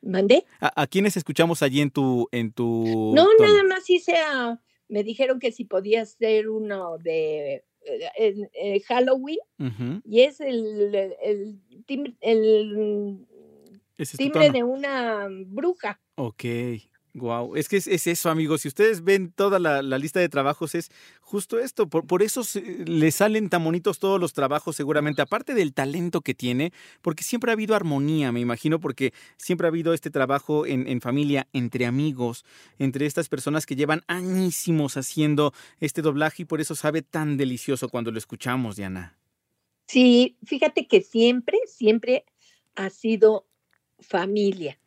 ¿Mandé? 0.04 0.44
¿A, 0.60 0.82
a 0.82 0.86
quiénes 0.86 1.16
escuchamos 1.16 1.62
allí 1.62 1.80
en 1.80 1.90
tu... 1.90 2.28
En 2.32 2.52
tu 2.52 3.12
No, 3.14 3.26
tono? 3.36 3.48
nada 3.48 3.62
más 3.64 3.88
hice 3.88 4.16
a- 4.16 4.60
me 4.88 5.02
dijeron 5.02 5.38
que 5.40 5.50
si 5.50 5.64
podía 5.64 6.02
hacer 6.02 6.48
uno 6.48 6.98
de 6.98 7.54
eh, 7.86 8.10
en- 8.16 8.50
eh, 8.52 8.80
Halloween 8.80 9.38
y 10.04 10.20
es 10.20 10.40
el, 10.40 10.94
el 11.22 11.60
timbre, 11.86 12.14
el 12.20 13.26
timbre 14.16 14.50
de 14.50 14.62
una 14.62 15.28
bruja. 15.46 16.00
Ok, 16.16 16.44
wow. 17.14 17.56
Es 17.56 17.68
que 17.68 17.76
es, 17.76 17.86
es 17.86 18.06
eso, 18.06 18.28
amigos. 18.28 18.62
Si 18.62 18.68
ustedes 18.68 19.02
ven 19.02 19.32
toda 19.32 19.58
la, 19.58 19.82
lista 19.98 20.20
de 20.20 20.28
trabajos, 20.28 20.74
es 20.74 20.90
justo 21.20 21.58
esto. 21.58 21.88
Por, 21.88 22.22
eso 22.22 22.42
le 22.84 23.10
salen 23.10 23.48
tan 23.48 23.64
bonitos 23.64 23.98
todos 23.98 24.20
los 24.20 24.32
trabajos, 24.32 24.76
seguramente. 24.76 25.22
Aparte 25.22 25.54
del 25.54 25.72
talento 25.72 26.20
que 26.20 26.34
tiene, 26.34 26.72
porque 27.00 27.24
siempre 27.24 27.50
ha 27.50 27.54
habido 27.54 27.74
armonía, 27.74 28.32
me 28.32 28.40
imagino, 28.40 28.80
porque 28.80 29.12
siempre 29.36 29.66
ha 29.66 29.70
habido 29.70 29.94
este 29.94 30.10
trabajo 30.10 30.66
en, 30.66 30.86
en 30.86 31.00
familia, 31.00 31.48
entre 31.52 31.86
amigos, 31.86 32.44
entre 32.78 33.06
estas 33.06 33.28
personas 33.28 33.64
que 33.66 33.76
llevan 33.76 34.02
añísimos 34.06 34.96
haciendo 34.96 35.54
este 35.80 36.02
doblaje 36.02 36.42
y 36.42 36.46
por 36.46 36.60
eso 36.60 36.74
sabe 36.74 37.02
tan 37.02 37.36
delicioso 37.36 37.88
cuando 37.88 38.10
lo 38.10 38.18
escuchamos, 38.18 38.76
Diana. 38.76 39.16
Sí, 39.86 40.36
fíjate 40.44 40.86
que 40.86 41.02
siempre, 41.02 41.58
siempre 41.66 42.24
ha 42.74 42.90
sido 42.90 43.46
familia. 44.00 44.78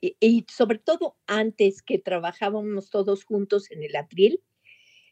Y, 0.00 0.16
y 0.20 0.46
sobre 0.48 0.78
todo 0.78 1.16
antes 1.26 1.82
que 1.82 1.98
trabajábamos 1.98 2.90
todos 2.90 3.24
juntos 3.24 3.70
en 3.70 3.82
el 3.82 3.96
atril, 3.96 4.42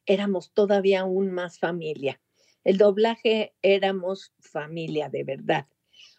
éramos 0.06 0.52
todavía 0.52 1.00
aún 1.00 1.30
más 1.30 1.58
familia. 1.58 2.20
El 2.64 2.78
doblaje 2.78 3.54
éramos 3.62 4.32
familia 4.40 5.08
de 5.08 5.24
verdad. 5.24 5.66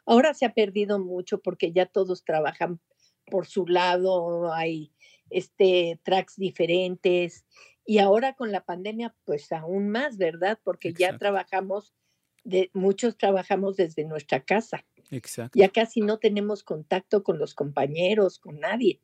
Ahora 0.06 0.34
se 0.34 0.46
ha 0.46 0.54
perdido 0.54 1.00
mucho 1.00 1.42
porque 1.42 1.72
ya 1.72 1.86
todos 1.88 2.24
trabajan 2.24 2.80
por 3.26 3.48
su 3.48 3.66
lado, 3.66 4.54
hay 4.54 4.92
este 5.32 6.00
tracks 6.04 6.36
diferentes 6.38 7.46
y 7.86 7.98
ahora 7.98 8.34
con 8.34 8.52
la 8.52 8.64
pandemia 8.64 9.16
pues 9.26 9.52
aún 9.52 9.90
más, 9.90 10.18
¿verdad? 10.18 10.60
Porque 10.64 10.94
ya 10.94 11.18
trabajamos 11.18 11.94
de 12.44 12.70
muchos 12.74 13.18
trabajamos 13.18 13.76
desde 13.76 14.06
nuestra 14.06 14.44
casa. 14.44 14.86
Exacto. 15.12 15.60
Ya 15.60 15.70
casi 15.70 16.02
no 16.02 16.18
tenemos 16.18 16.64
contacto 16.64 17.24
con 17.24 17.40
los 17.40 17.54
compañeros, 17.54 18.40
con 18.40 18.60
nadie. 18.60 19.02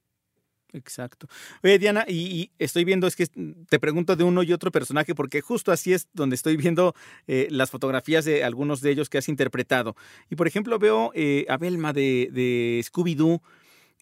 Exacto. 0.73 1.27
Oye, 1.63 1.79
Diana, 1.79 2.05
y, 2.07 2.13
y 2.13 2.51
estoy 2.57 2.85
viendo, 2.85 3.07
es 3.07 3.15
que 3.15 3.27
mm, 3.33 3.65
te 3.69 3.79
pregunto 3.79 4.15
de 4.15 4.23
uno 4.23 4.41
y 4.43 4.53
otro 4.53 4.71
personaje, 4.71 5.13
porque 5.15 5.41
justo 5.41 5.71
así 5.71 5.93
es 5.93 6.07
donde 6.13 6.35
estoy 6.35 6.55
viendo 6.57 6.95
eh, 7.27 7.47
las 7.49 7.69
fotografías 7.69 8.25
de 8.25 8.43
algunos 8.43 8.81
de 8.81 8.91
ellos 8.91 9.09
que 9.09 9.17
has 9.17 9.29
interpretado. 9.29 9.95
Y 10.29 10.35
por 10.35 10.47
ejemplo, 10.47 10.79
veo 10.79 11.11
eh, 11.13 11.45
a 11.49 11.57
Belma 11.57 11.93
de, 11.93 12.29
de 12.31 12.81
Scooby-Doo, 12.83 13.41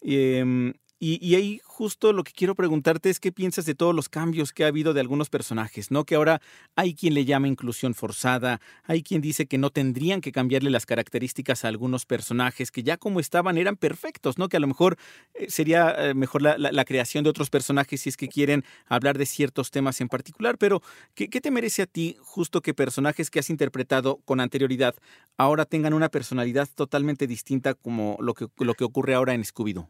em, 0.02 0.74
y, 1.00 1.26
y 1.26 1.36
ahí 1.36 1.62
justo 1.80 2.12
lo 2.12 2.26
que 2.26 2.34
quiero 2.34 2.56
preguntarte 2.56 3.10
es 3.10 3.22
qué 3.22 3.32
piensas 3.32 3.66
de 3.66 3.74
todos 3.74 3.96
los 3.96 4.10
cambios 4.10 4.52
que 4.52 4.66
ha 4.66 4.68
habido 4.68 4.94
de 4.94 5.00
algunos 5.00 5.30
personajes, 5.30 5.92
¿no? 5.92 6.04
Que 6.04 6.16
ahora 6.16 6.42
hay 6.76 6.94
quien 6.94 7.14
le 7.14 7.24
llama 7.24 7.48
inclusión 7.48 7.94
forzada, 7.94 8.60
hay 8.84 9.02
quien 9.02 9.22
dice 9.22 9.46
que 9.46 9.58
no 9.58 9.70
tendrían 9.70 10.20
que 10.20 10.34
cambiarle 10.34 10.72
las 10.72 10.86
características 10.86 11.64
a 11.64 11.70
algunos 11.70 12.06
personajes, 12.06 12.70
que 12.70 12.84
ya 12.84 12.98
como 12.98 13.22
estaban 13.22 13.58
eran 13.58 13.78
perfectos, 13.78 14.38
¿no? 14.38 14.50
Que 14.50 14.58
a 14.58 14.60
lo 14.60 14.68
mejor 14.68 14.98
eh, 15.34 15.50
sería 15.50 15.96
eh, 15.98 16.14
mejor 16.14 16.42
la, 16.42 16.84
creación 16.84 17.24
de 17.24 17.30
otros 17.30 17.50
personajes 17.50 18.02
si 18.02 18.10
es 18.10 18.18
que 18.18 18.28
quieren 18.28 18.66
hablar 18.86 19.18
de 19.18 19.26
ciertos 19.26 19.72
temas 19.72 20.02
en 20.02 20.10
particular, 20.10 20.58
pero 20.58 20.82
¿qué, 21.16 21.30
¿qué 21.30 21.40
te 21.40 21.50
merece 21.50 21.84
a 21.84 21.86
ti 21.86 22.18
justo 22.20 22.60
que 22.62 22.74
personajes 22.74 23.30
que 23.30 23.40
has 23.40 23.50
interpretado 23.50 24.18
con 24.26 24.42
anterioridad 24.42 24.96
ahora 25.38 25.64
tengan 25.64 25.94
una 25.94 26.10
personalidad 26.10 26.68
totalmente 26.76 27.26
distinta 27.26 27.74
como 27.74 28.18
lo 28.20 28.34
que, 28.34 28.48
lo 28.58 28.74
que 28.74 28.84
ocurre 28.84 29.14
ahora 29.14 29.34
en 29.34 29.46
Scooby-Doo? 29.46 29.88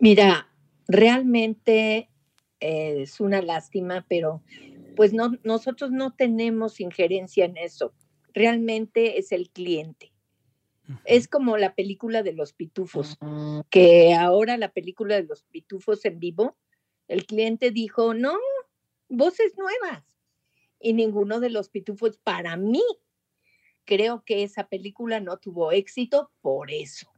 Mira, 0.00 0.47
realmente 0.88 2.10
eh, 2.60 3.02
es 3.02 3.20
una 3.20 3.42
lástima, 3.42 4.04
pero 4.08 4.42
pues 4.96 5.12
no, 5.12 5.32
nosotros 5.44 5.92
no 5.92 6.14
tenemos 6.14 6.80
injerencia 6.80 7.44
en 7.44 7.56
eso. 7.56 7.94
Realmente 8.32 9.18
es 9.18 9.30
el 9.30 9.50
cliente. 9.50 10.12
Es 11.04 11.28
como 11.28 11.58
la 11.58 11.74
película 11.74 12.22
de 12.22 12.32
los 12.32 12.54
pitufos, 12.54 13.18
que 13.68 14.14
ahora 14.14 14.56
la 14.56 14.72
película 14.72 15.16
de 15.16 15.24
los 15.24 15.42
pitufos 15.42 16.02
en 16.06 16.18
vivo, 16.18 16.56
el 17.08 17.26
cliente 17.26 17.70
dijo, 17.70 18.14
no, 18.14 18.38
voces 19.10 19.52
nuevas. 19.58 20.02
Y 20.80 20.94
ninguno 20.94 21.40
de 21.40 21.50
los 21.50 21.68
pitufos, 21.68 22.16
para 22.16 22.56
mí, 22.56 22.82
creo 23.84 24.24
que 24.24 24.44
esa 24.44 24.66
película 24.68 25.20
no 25.20 25.36
tuvo 25.36 25.72
éxito 25.72 26.30
por 26.40 26.70
eso 26.70 27.12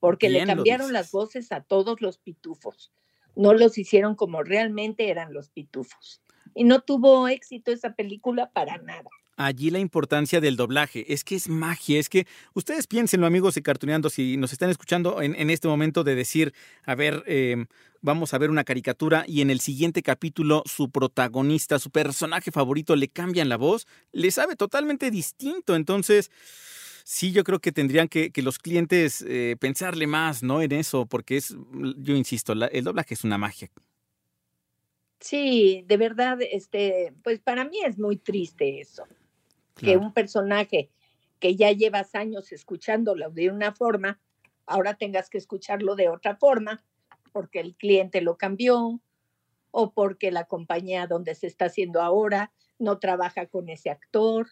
porque 0.00 0.28
Bien 0.28 0.46
le 0.46 0.54
cambiaron 0.54 0.92
las 0.92 1.10
voces 1.10 1.52
a 1.52 1.62
todos 1.62 2.00
los 2.00 2.18
pitufos. 2.18 2.92
No 3.34 3.54
los 3.54 3.78
hicieron 3.78 4.14
como 4.14 4.42
realmente 4.42 5.10
eran 5.10 5.32
los 5.32 5.50
pitufos. 5.50 6.22
Y 6.54 6.64
no 6.64 6.80
tuvo 6.80 7.28
éxito 7.28 7.70
esa 7.70 7.94
película 7.94 8.50
para 8.50 8.78
nada. 8.78 9.08
Allí 9.36 9.70
la 9.70 9.78
importancia 9.78 10.40
del 10.40 10.56
doblaje. 10.56 11.12
Es 11.12 11.22
que 11.22 11.36
es 11.36 11.48
magia. 11.48 12.00
Es 12.00 12.08
que 12.08 12.26
ustedes 12.54 12.88
piénsenlo, 12.88 13.24
amigos 13.24 13.54
de 13.54 13.62
Cartuneando, 13.62 14.10
si 14.10 14.36
nos 14.36 14.52
están 14.52 14.68
escuchando 14.68 15.22
en, 15.22 15.36
en 15.36 15.50
este 15.50 15.68
momento 15.68 16.02
de 16.02 16.16
decir, 16.16 16.52
a 16.84 16.96
ver, 16.96 17.22
eh, 17.28 17.66
vamos 18.00 18.34
a 18.34 18.38
ver 18.38 18.50
una 18.50 18.64
caricatura 18.64 19.24
y 19.28 19.40
en 19.40 19.50
el 19.50 19.60
siguiente 19.60 20.02
capítulo 20.02 20.64
su 20.66 20.90
protagonista, 20.90 21.78
su 21.78 21.90
personaje 21.90 22.50
favorito, 22.50 22.96
le 22.96 23.06
cambian 23.06 23.48
la 23.48 23.56
voz, 23.56 23.86
le 24.10 24.32
sabe 24.32 24.56
totalmente 24.56 25.12
distinto. 25.12 25.76
Entonces 25.76 26.32
sí 27.08 27.32
yo 27.32 27.42
creo 27.42 27.58
que 27.58 27.72
tendrían 27.72 28.06
que, 28.06 28.30
que 28.30 28.42
los 28.42 28.58
clientes 28.58 29.24
eh, 29.26 29.56
pensarle 29.58 30.06
más, 30.06 30.42
¿no? 30.42 30.60
En 30.60 30.72
eso, 30.72 31.06
porque 31.06 31.38
es, 31.38 31.56
yo 31.96 32.14
insisto, 32.14 32.54
la, 32.54 32.66
el 32.66 32.84
doblaje 32.84 33.14
es 33.14 33.24
una 33.24 33.38
magia. 33.38 33.70
Sí, 35.18 35.84
de 35.86 35.96
verdad, 35.96 36.36
este, 36.42 37.14
pues 37.24 37.40
para 37.40 37.64
mí 37.64 37.78
es 37.82 37.98
muy 37.98 38.18
triste 38.18 38.80
eso, 38.80 39.04
claro. 39.72 40.00
que 40.00 40.04
un 40.06 40.12
personaje 40.12 40.90
que 41.40 41.56
ya 41.56 41.72
llevas 41.72 42.14
años 42.14 42.52
escuchándolo 42.52 43.30
de 43.30 43.50
una 43.50 43.72
forma, 43.72 44.20
ahora 44.66 44.92
tengas 44.92 45.30
que 45.30 45.38
escucharlo 45.38 45.96
de 45.96 46.10
otra 46.10 46.36
forma, 46.36 46.84
porque 47.32 47.60
el 47.60 47.74
cliente 47.74 48.20
lo 48.20 48.36
cambió 48.36 49.00
o 49.70 49.92
porque 49.94 50.30
la 50.30 50.44
compañía 50.44 51.06
donde 51.06 51.34
se 51.34 51.46
está 51.46 51.66
haciendo 51.66 52.02
ahora 52.02 52.52
no 52.78 52.98
trabaja 52.98 53.46
con 53.46 53.70
ese 53.70 53.88
actor 53.88 54.48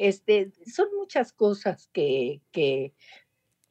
este, 0.00 0.50
son 0.66 0.88
muchas 0.98 1.32
cosas 1.32 1.88
que, 1.92 2.40
que 2.52 2.94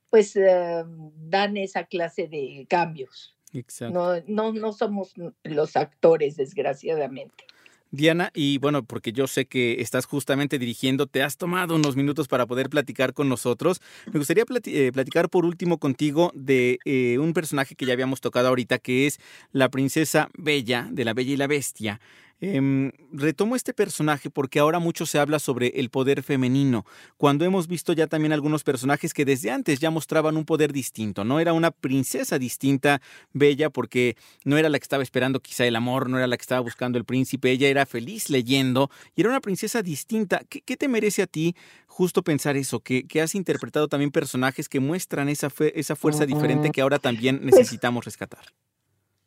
pues 0.10 0.36
uh, 0.36 1.12
dan 1.15 1.58
esa 1.58 1.86
clase 1.86 2.28
de 2.28 2.68
cambios. 2.70 3.36
Exacto. 3.52 4.24
No, 4.28 4.52
no, 4.52 4.54
no 4.54 4.72
somos 4.74 5.13
los 5.44 5.76
actores, 5.76 6.38
desgraciadamente. 6.38 7.46
Diana, 7.92 8.30
y 8.36 8.60
bueno, 8.60 8.84
porque 8.84 9.12
yo 9.12 9.26
sé 9.26 9.48
que 9.48 9.82
estás 9.82 10.06
justamente 10.06 10.60
dirigiendo, 10.60 11.08
te 11.08 11.24
has 11.24 11.38
tomado 11.38 11.76
unos 11.76 11.96
minutos 11.96 12.28
para 12.28 12.46
poder 12.46 12.70
platicar 12.70 13.15
con 13.15 13.28
nosotros. 13.28 13.82
Me 14.13 14.20
gustaría 14.20 14.44
eh, 14.65 14.92
platicar 14.94 15.30
por 15.30 15.44
último 15.44 15.80
contigo 15.80 16.32
de 16.36 16.78
eh, 16.86 17.18
un 17.18 17.34
personaje 17.34 17.74
que 17.74 17.88
ya 17.88 17.94
habíamos 17.94 18.22
tocado 18.22 18.50
ahorita, 18.50 18.78
que 18.78 19.08
es 19.08 19.20
la 19.52 19.70
princesa 19.70 20.30
Bella, 20.38 20.88
de 20.92 21.04
la 21.04 21.15
Bella 21.15 21.34
y 21.34 21.38
la 21.38 21.48
Bestia. 21.48 22.00
Eh, 22.41 22.91
retomo 23.12 23.58
este 23.58 23.73
personaje 23.73 24.30
porque 24.30 24.60
ahora 24.60 24.80
mucho 24.80 25.06
se 25.06 25.19
habla 25.19 25.39
sobre 25.39 25.67
el 25.75 25.89
poder 25.89 26.23
femenino, 26.23 26.86
cuando 27.17 27.43
hemos 27.43 27.67
visto 27.67 27.91
ya 27.91 28.08
también 28.08 28.32
algunos 28.32 28.63
personajes 28.63 29.13
que 29.13 29.25
desde 29.25 29.52
antes 29.52 29.80
ya 29.80 29.89
mostraban 29.89 30.38
un 30.38 30.45
poder 30.45 30.71
distinto, 30.71 31.25
¿no? 31.25 31.41
Era 31.41 31.52
una 31.52 31.71
princesa 31.71 32.39
distinta, 32.39 33.02
bella, 33.34 33.69
porque 33.69 34.15
no 34.45 34.58
era 34.58 34.69
la 34.69 34.80
que 34.80 34.84
estaba 34.84 35.04
esperando 35.04 35.41
quizá 35.41 35.65
el 35.65 35.75
amor, 35.75 36.10
no 36.10 36.17
era 36.17 36.28
la 36.28 36.38
que 36.38 36.43
estaba 36.43 36.62
buscando 36.62 36.97
el 36.97 37.04
príncipe, 37.04 37.52
ella 37.52 37.67
era 37.67 37.86
feliz 37.86 38.30
leyendo 38.30 38.89
y 39.15 39.21
era 39.21 39.30
una 39.30 39.41
princesa 39.41 39.82
distinta. 39.82 40.41
¿Qué, 40.47 40.62
qué 40.62 40.78
te 40.78 40.88
merece 40.88 41.21
a 41.21 41.28
ti 41.28 41.56
justo 41.88 42.23
pensar 42.23 42.56
eso? 42.56 42.80
Que, 42.80 43.06
que, 43.06 43.21
has 43.21 43.36
interpretado 43.36 43.89
también 43.89 44.12
personajes 44.12 44.69
que 44.69 44.80
muestran 44.80 45.28
esa, 45.28 45.49
fe, 45.49 45.78
esa 45.78 45.97
fuerza 45.97 46.25
diferente 46.25 46.71
que 46.71 46.82
ahora 46.82 46.99
también 46.99 47.41
necesitamos 47.43 48.06
rescatar. 48.06 48.45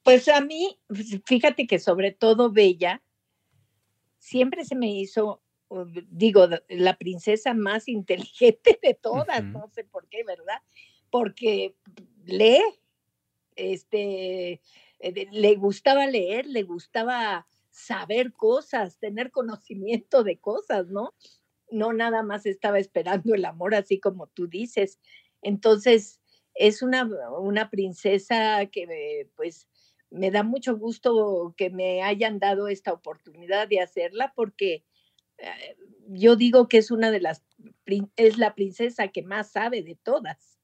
Pues 0.03 0.29
a 0.29 0.41
mí, 0.41 0.81
fíjate 1.27 1.67
que 1.67 1.79
sobre 1.79 2.13
todo 2.13 2.51
Bella, 2.51 3.03
siempre 4.19 4.65
se 4.65 4.75
me 4.75 4.91
hizo, 4.91 5.43
digo, 6.11 6.49
la 6.69 6.97
princesa 6.97 7.55
más 7.55 7.89
inteligente 7.89 8.79
de 8.83 8.95
todas, 8.95 9.41
uh 9.41 9.45
-huh. 9.45 9.53
no 9.53 9.69
sé 9.69 9.85
por 9.85 10.09
qué, 10.09 10.25
¿verdad? 10.25 10.59
Porque 11.11 11.77
lee, 12.25 12.63
este, 13.57 14.61
le 15.01 15.55
gustaba 15.57 16.07
leer, 16.07 16.47
le 16.47 16.63
gustaba 16.63 17.47
saber 17.71 18.33
cosas, 18.33 18.99
tener 18.99 19.31
conocimiento 19.31 20.25
de 20.25 20.39
cosas, 20.39 20.89
¿no? 20.89 21.15
No 21.71 21.93
nada 21.93 22.23
más 22.23 22.45
estaba 22.47 22.79
esperando 22.79 23.35
el 23.35 23.45
amor, 23.45 23.75
así 23.75 23.99
como 23.99 24.27
tú 24.29 24.47
dices. 24.47 25.01
Entonces, 25.43 26.21
es 26.55 26.83
una, 26.83 27.09
una 27.39 27.71
princesa 27.71 28.67
que, 28.67 29.29
pues, 29.37 29.69
me 30.13 30.31
da 30.31 30.43
mucho 30.43 30.77
gusto 30.77 31.55
que 31.57 31.71
me 31.71 32.03
hayan 32.03 32.39
dado 32.39 32.69
esta 32.69 32.93
oportunidad 32.93 33.69
de 33.69 33.81
hacerla 33.81 34.33
porque 34.35 34.85
eh, 35.39 35.77
yo 36.09 36.37
digo 36.37 36.69
que 36.69 36.79
es 36.79 36.91
una 36.91 37.11
de 37.11 37.21
las, 37.21 37.43
es 38.17 38.39
la 38.39 38.55
princesa 38.55 39.09
que 39.09 39.23
más 39.23 39.51
sabe 39.51 39.83
de 39.83 39.97
todas. 39.97 40.59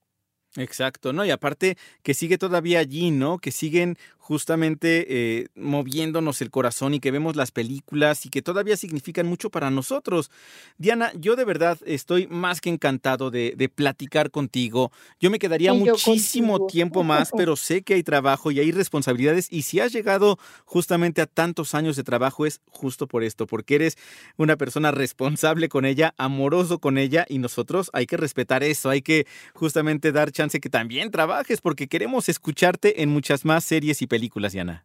Exacto, 0.57 1.13
¿no? 1.13 1.25
Y 1.25 1.31
aparte 1.31 1.77
que 2.03 2.15
sigue 2.15 2.39
todavía 2.39 2.81
allí, 2.81 3.11
¿no? 3.11 3.39
Que 3.39 3.53
siguen 3.53 3.97
justamente 4.29 5.07
eh, 5.09 5.49
moviéndonos 5.55 6.43
el 6.43 6.51
corazón 6.51 6.93
y 6.93 7.01
que 7.01 7.11
vemos 7.11 7.35
las 7.35 7.51
películas 7.51 8.27
y 8.27 8.29
que 8.29 8.43
todavía 8.43 8.77
significan 8.77 9.27
mucho 9.27 9.49
para 9.49 9.71
nosotros. 9.71 10.31
Diana, 10.77 11.11
yo 11.15 11.35
de 11.35 11.47
verdad 11.47 11.79
estoy 11.87 12.27
más 12.27 12.61
que 12.61 12.69
encantado 12.69 13.31
de, 13.31 13.55
de 13.57 13.71
platicar 13.71 14.31
contigo. 14.31 14.93
Yo 15.19 15.31
me 15.31 15.39
quedaría 15.39 15.73
sí, 15.73 15.79
muchísimo 15.79 16.67
tiempo 16.67 17.05
más, 17.05 17.31
pero 17.35 17.57
sé 17.57 17.81
que 17.81 17.95
hay 17.95 18.03
trabajo 18.03 18.51
y 18.51 18.61
hay 18.61 18.71
responsabilidades 18.71 19.49
y 19.51 19.63
si 19.63 19.81
has 19.81 19.95
llegado 19.95 20.39
justamente 20.67 21.23
a 21.23 21.27
tantos 21.27 21.75
años 21.75 21.97
de 21.97 22.05
trabajo 22.05 22.45
es 22.45 22.61
justo 22.67 23.07
por 23.07 23.25
esto, 23.25 23.47
porque 23.47 23.77
eres 23.77 23.97
una 24.37 24.59
persona 24.59 24.91
responsable 24.91 25.71
con 25.71 25.87
ella, 25.87 26.13
amoroso 26.19 26.81
con 26.81 26.99
ella 26.99 27.25
y 27.31 27.39
nosotros 27.39 27.89
hay 27.95 28.05
que 28.05 28.19
respetar 28.19 28.63
eso, 28.63 28.91
hay 28.91 29.01
que 29.01 29.27
justamente 29.55 30.13
dar 30.13 30.33
chance 30.33 30.61
que 30.61 30.69
también 30.69 31.11
trabajes 31.11 31.63
porque 31.63 31.89
queremos 31.89 32.29
escucharte 32.29 33.03
en 33.03 33.09
muchas 33.09 33.47
más 33.47 33.65
series 33.65 34.03
y 34.03 34.07
películas 34.07 34.18
películas, 34.19 34.53
Diana. 34.53 34.85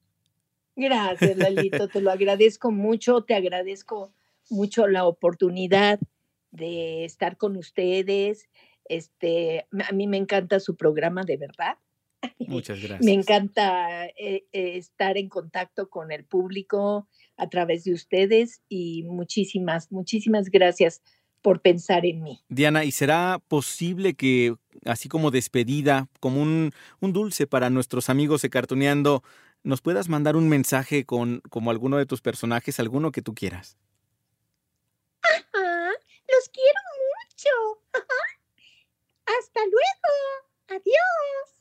Gracias, 0.75 1.37
Lalito, 1.37 1.87
te 1.87 2.01
lo 2.01 2.11
agradezco 2.11 2.71
mucho, 2.71 3.21
te 3.23 3.35
agradezco 3.35 4.13
mucho 4.49 4.87
la 4.87 5.05
oportunidad 5.05 5.99
de 6.51 7.05
estar 7.05 7.37
con 7.37 7.57
ustedes. 7.57 8.47
Este, 8.85 9.65
a 9.87 9.91
mí 9.91 10.07
me 10.07 10.17
encanta 10.17 10.59
su 10.59 10.75
programa, 10.75 11.23
de 11.23 11.37
verdad. 11.37 11.77
Muchas 12.39 12.79
gracias. 12.83 13.03
Me 13.03 13.13
encanta 13.13 14.05
eh, 14.05 14.45
eh, 14.51 14.77
estar 14.77 15.17
en 15.17 15.29
contacto 15.29 15.89
con 15.89 16.11
el 16.11 16.25
público 16.25 17.07
a 17.37 17.49
través 17.49 17.83
de 17.83 17.93
ustedes 17.93 18.61
y 18.69 19.03
muchísimas, 19.03 19.91
muchísimas 19.91 20.49
gracias 20.49 21.01
por 21.41 21.61
pensar 21.61 22.05
en 22.05 22.23
mí. 22.23 22.39
Diana, 22.49 22.85
¿y 22.85 22.91
será 22.91 23.41
posible 23.47 24.13
que, 24.13 24.55
así 24.85 25.09
como 25.09 25.31
despedida, 25.31 26.07
como 26.19 26.41
un, 26.41 26.71
un 26.99 27.13
dulce 27.13 27.47
para 27.47 27.69
nuestros 27.69 28.09
amigos 28.09 28.41
de 28.41 28.49
Cartoneando, 28.49 29.23
nos 29.63 29.81
puedas 29.81 30.09
mandar 30.09 30.35
un 30.35 30.49
mensaje 30.49 31.05
con 31.05 31.41
como 31.49 31.71
alguno 31.71 31.97
de 31.97 32.05
tus 32.05 32.21
personajes, 32.21 32.79
alguno 32.79 33.11
que 33.11 33.21
tú 33.21 33.33
quieras? 33.33 33.77
Ajá, 35.23 35.91
los 36.27 36.49
quiero 36.49 36.79
mucho. 36.99 37.49
Hasta 39.25 39.61
luego. 39.61 40.81
Adiós. 40.81 41.53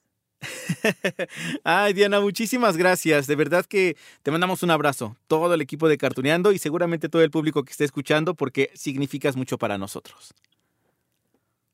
Ay, 1.65 1.93
Diana, 1.93 2.21
muchísimas 2.21 2.77
gracias. 2.77 3.27
De 3.27 3.37
verdad 3.37 3.65
que 3.67 3.97
te 4.23 4.31
mandamos 4.31 4.63
un 4.63 4.71
abrazo. 4.71 5.17
Todo 5.29 5.55
el 5.55 5.61
equipo 5.61 5.89
de 5.89 5.99
Cartuneando 5.99 6.53
y 6.53 6.59
seguramente 6.59 7.09
todo 7.09 7.23
el 7.23 7.31
público 7.31 7.65
que 7.65 7.73
esté 7.73 7.85
escuchando 7.85 8.35
porque 8.35 8.71
significas 8.75 9.37
mucho 9.37 9.59
para 9.59 9.79
nosotros. 9.79 10.35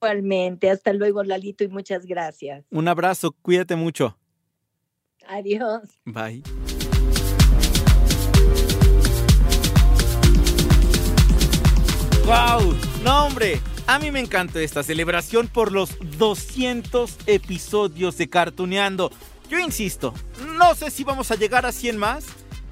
Igualmente. 0.01 0.71
Hasta 0.71 0.93
luego, 0.93 1.23
Lalito, 1.25 1.65
y 1.65 1.69
muchas 1.69 2.07
gracias. 2.07 2.65
Un 2.71 2.89
abrazo. 2.89 3.35
Cuídate 3.43 3.77
mucho. 3.77 4.17
Adiós. 5.27 5.83
Bye. 6.05 6.43
¡Wow! 12.25 12.77
No, 13.03 13.27
hombre, 13.27 13.61
a 13.87 13.99
mí 13.99 14.11
me 14.11 14.21
encanta 14.21 14.61
esta 14.61 14.83
celebración 14.83 15.49
por 15.49 15.73
los 15.73 15.97
200 16.19 17.19
episodios 17.27 18.19
de 18.19 18.29
Cartuneando. 18.29 19.11
Yo 19.49 19.59
insisto, 19.59 20.13
no 20.59 20.75
sé 20.75 20.91
si 20.91 21.05
vamos 21.05 21.31
a 21.31 21.37
llegar 21.37 21.65
a 21.65 21.73
100 21.73 21.97
más. 21.97 22.27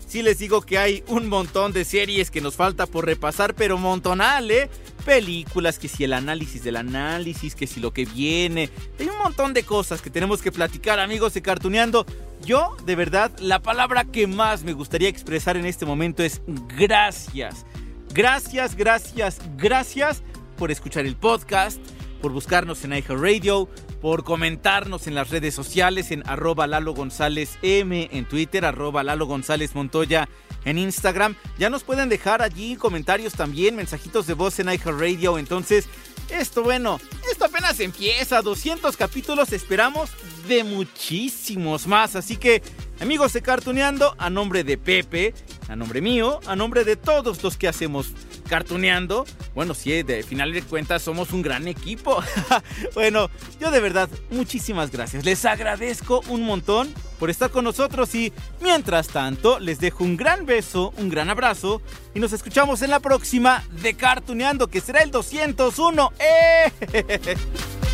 Si 0.06 0.22
les 0.22 0.38
digo 0.38 0.62
que 0.62 0.78
hay 0.78 1.02
un 1.08 1.28
montón 1.28 1.72
de 1.72 1.84
series 1.84 2.30
que 2.30 2.40
nos 2.40 2.54
falta 2.54 2.86
por 2.86 3.04
repasar, 3.04 3.54
pero 3.54 3.76
montonal, 3.76 4.48
¿eh? 4.50 4.70
Películas, 5.04 5.80
que 5.80 5.88
si 5.88 6.04
el 6.04 6.12
análisis 6.12 6.62
del 6.62 6.76
análisis, 6.76 7.56
que 7.56 7.66
si 7.66 7.80
lo 7.80 7.92
que 7.92 8.04
viene. 8.04 8.70
Hay 9.00 9.08
un 9.08 9.18
montón 9.18 9.52
de 9.52 9.64
cosas 9.64 10.00
que 10.00 10.10
tenemos 10.10 10.42
que 10.42 10.52
platicar, 10.52 11.00
amigos 11.00 11.34
de 11.34 11.42
Cartuneando. 11.42 12.06
Yo, 12.44 12.76
de 12.86 12.94
verdad, 12.94 13.32
la 13.40 13.60
palabra 13.60 14.04
que 14.04 14.28
más 14.28 14.62
me 14.62 14.74
gustaría 14.74 15.08
expresar 15.08 15.56
en 15.56 15.66
este 15.66 15.86
momento 15.86 16.22
es 16.22 16.40
gracias. 16.78 17.66
Gracias, 18.14 18.76
gracias, 18.76 19.40
gracias 19.56 20.22
por 20.56 20.70
escuchar 20.70 21.04
el 21.04 21.16
podcast, 21.16 21.80
por 22.26 22.32
buscarnos 22.32 22.82
en 22.82 22.92
iHeartRadio, 22.92 23.68
por 24.00 24.24
comentarnos 24.24 25.06
en 25.06 25.14
las 25.14 25.30
redes 25.30 25.54
sociales 25.54 26.10
en 26.10 26.28
arroba 26.28 26.66
Lalo 26.66 26.92
González 26.92 27.56
M 27.62 28.08
en 28.10 28.24
Twitter, 28.24 28.64
arroba 28.64 29.04
Lalo 29.04 29.26
González 29.26 29.76
Montoya 29.76 30.28
en 30.64 30.76
Instagram. 30.76 31.36
Ya 31.56 31.70
nos 31.70 31.84
pueden 31.84 32.08
dejar 32.08 32.42
allí 32.42 32.74
comentarios 32.74 33.34
también, 33.34 33.76
mensajitos 33.76 34.26
de 34.26 34.34
voz 34.34 34.58
en 34.58 34.66
iHeartRadio. 34.66 35.38
Entonces, 35.38 35.86
esto 36.28 36.64
bueno, 36.64 36.98
esto 37.30 37.44
apenas 37.44 37.78
empieza, 37.78 38.42
200 38.42 38.96
capítulos 38.96 39.52
esperamos 39.52 40.10
de 40.48 40.64
muchísimos 40.64 41.86
más. 41.86 42.16
Así 42.16 42.38
que, 42.38 42.60
amigos 42.98 43.34
de 43.34 43.42
Cartuneando, 43.42 44.16
a 44.18 44.30
nombre 44.30 44.64
de 44.64 44.78
Pepe, 44.78 45.32
a 45.68 45.76
nombre 45.76 46.00
mío, 46.00 46.40
a 46.48 46.56
nombre 46.56 46.82
de 46.82 46.96
todos 46.96 47.40
los 47.44 47.56
que 47.56 47.68
hacemos 47.68 48.08
cartuneando. 48.46 49.26
Bueno, 49.54 49.74
sí, 49.74 50.02
de 50.02 50.22
final 50.22 50.52
de 50.52 50.62
cuentas 50.62 51.02
somos 51.02 51.32
un 51.32 51.42
gran 51.42 51.68
equipo. 51.68 52.22
bueno, 52.94 53.30
yo 53.60 53.70
de 53.70 53.80
verdad, 53.80 54.08
muchísimas 54.30 54.90
gracias. 54.90 55.24
Les 55.24 55.44
agradezco 55.44 56.22
un 56.28 56.42
montón 56.42 56.92
por 57.18 57.30
estar 57.30 57.50
con 57.50 57.64
nosotros 57.64 58.14
y 58.14 58.32
mientras 58.60 59.08
tanto 59.08 59.58
les 59.58 59.80
dejo 59.80 60.04
un 60.04 60.16
gran 60.16 60.46
beso, 60.46 60.92
un 60.98 61.08
gran 61.08 61.30
abrazo 61.30 61.80
y 62.14 62.20
nos 62.20 62.32
escuchamos 62.32 62.82
en 62.82 62.90
la 62.90 63.00
próxima 63.00 63.64
de 63.82 63.94
Cartuneando 63.94 64.68
que 64.68 64.80
será 64.80 65.02
el 65.02 65.10
201. 65.10 66.12
¡Eh! 66.18 67.36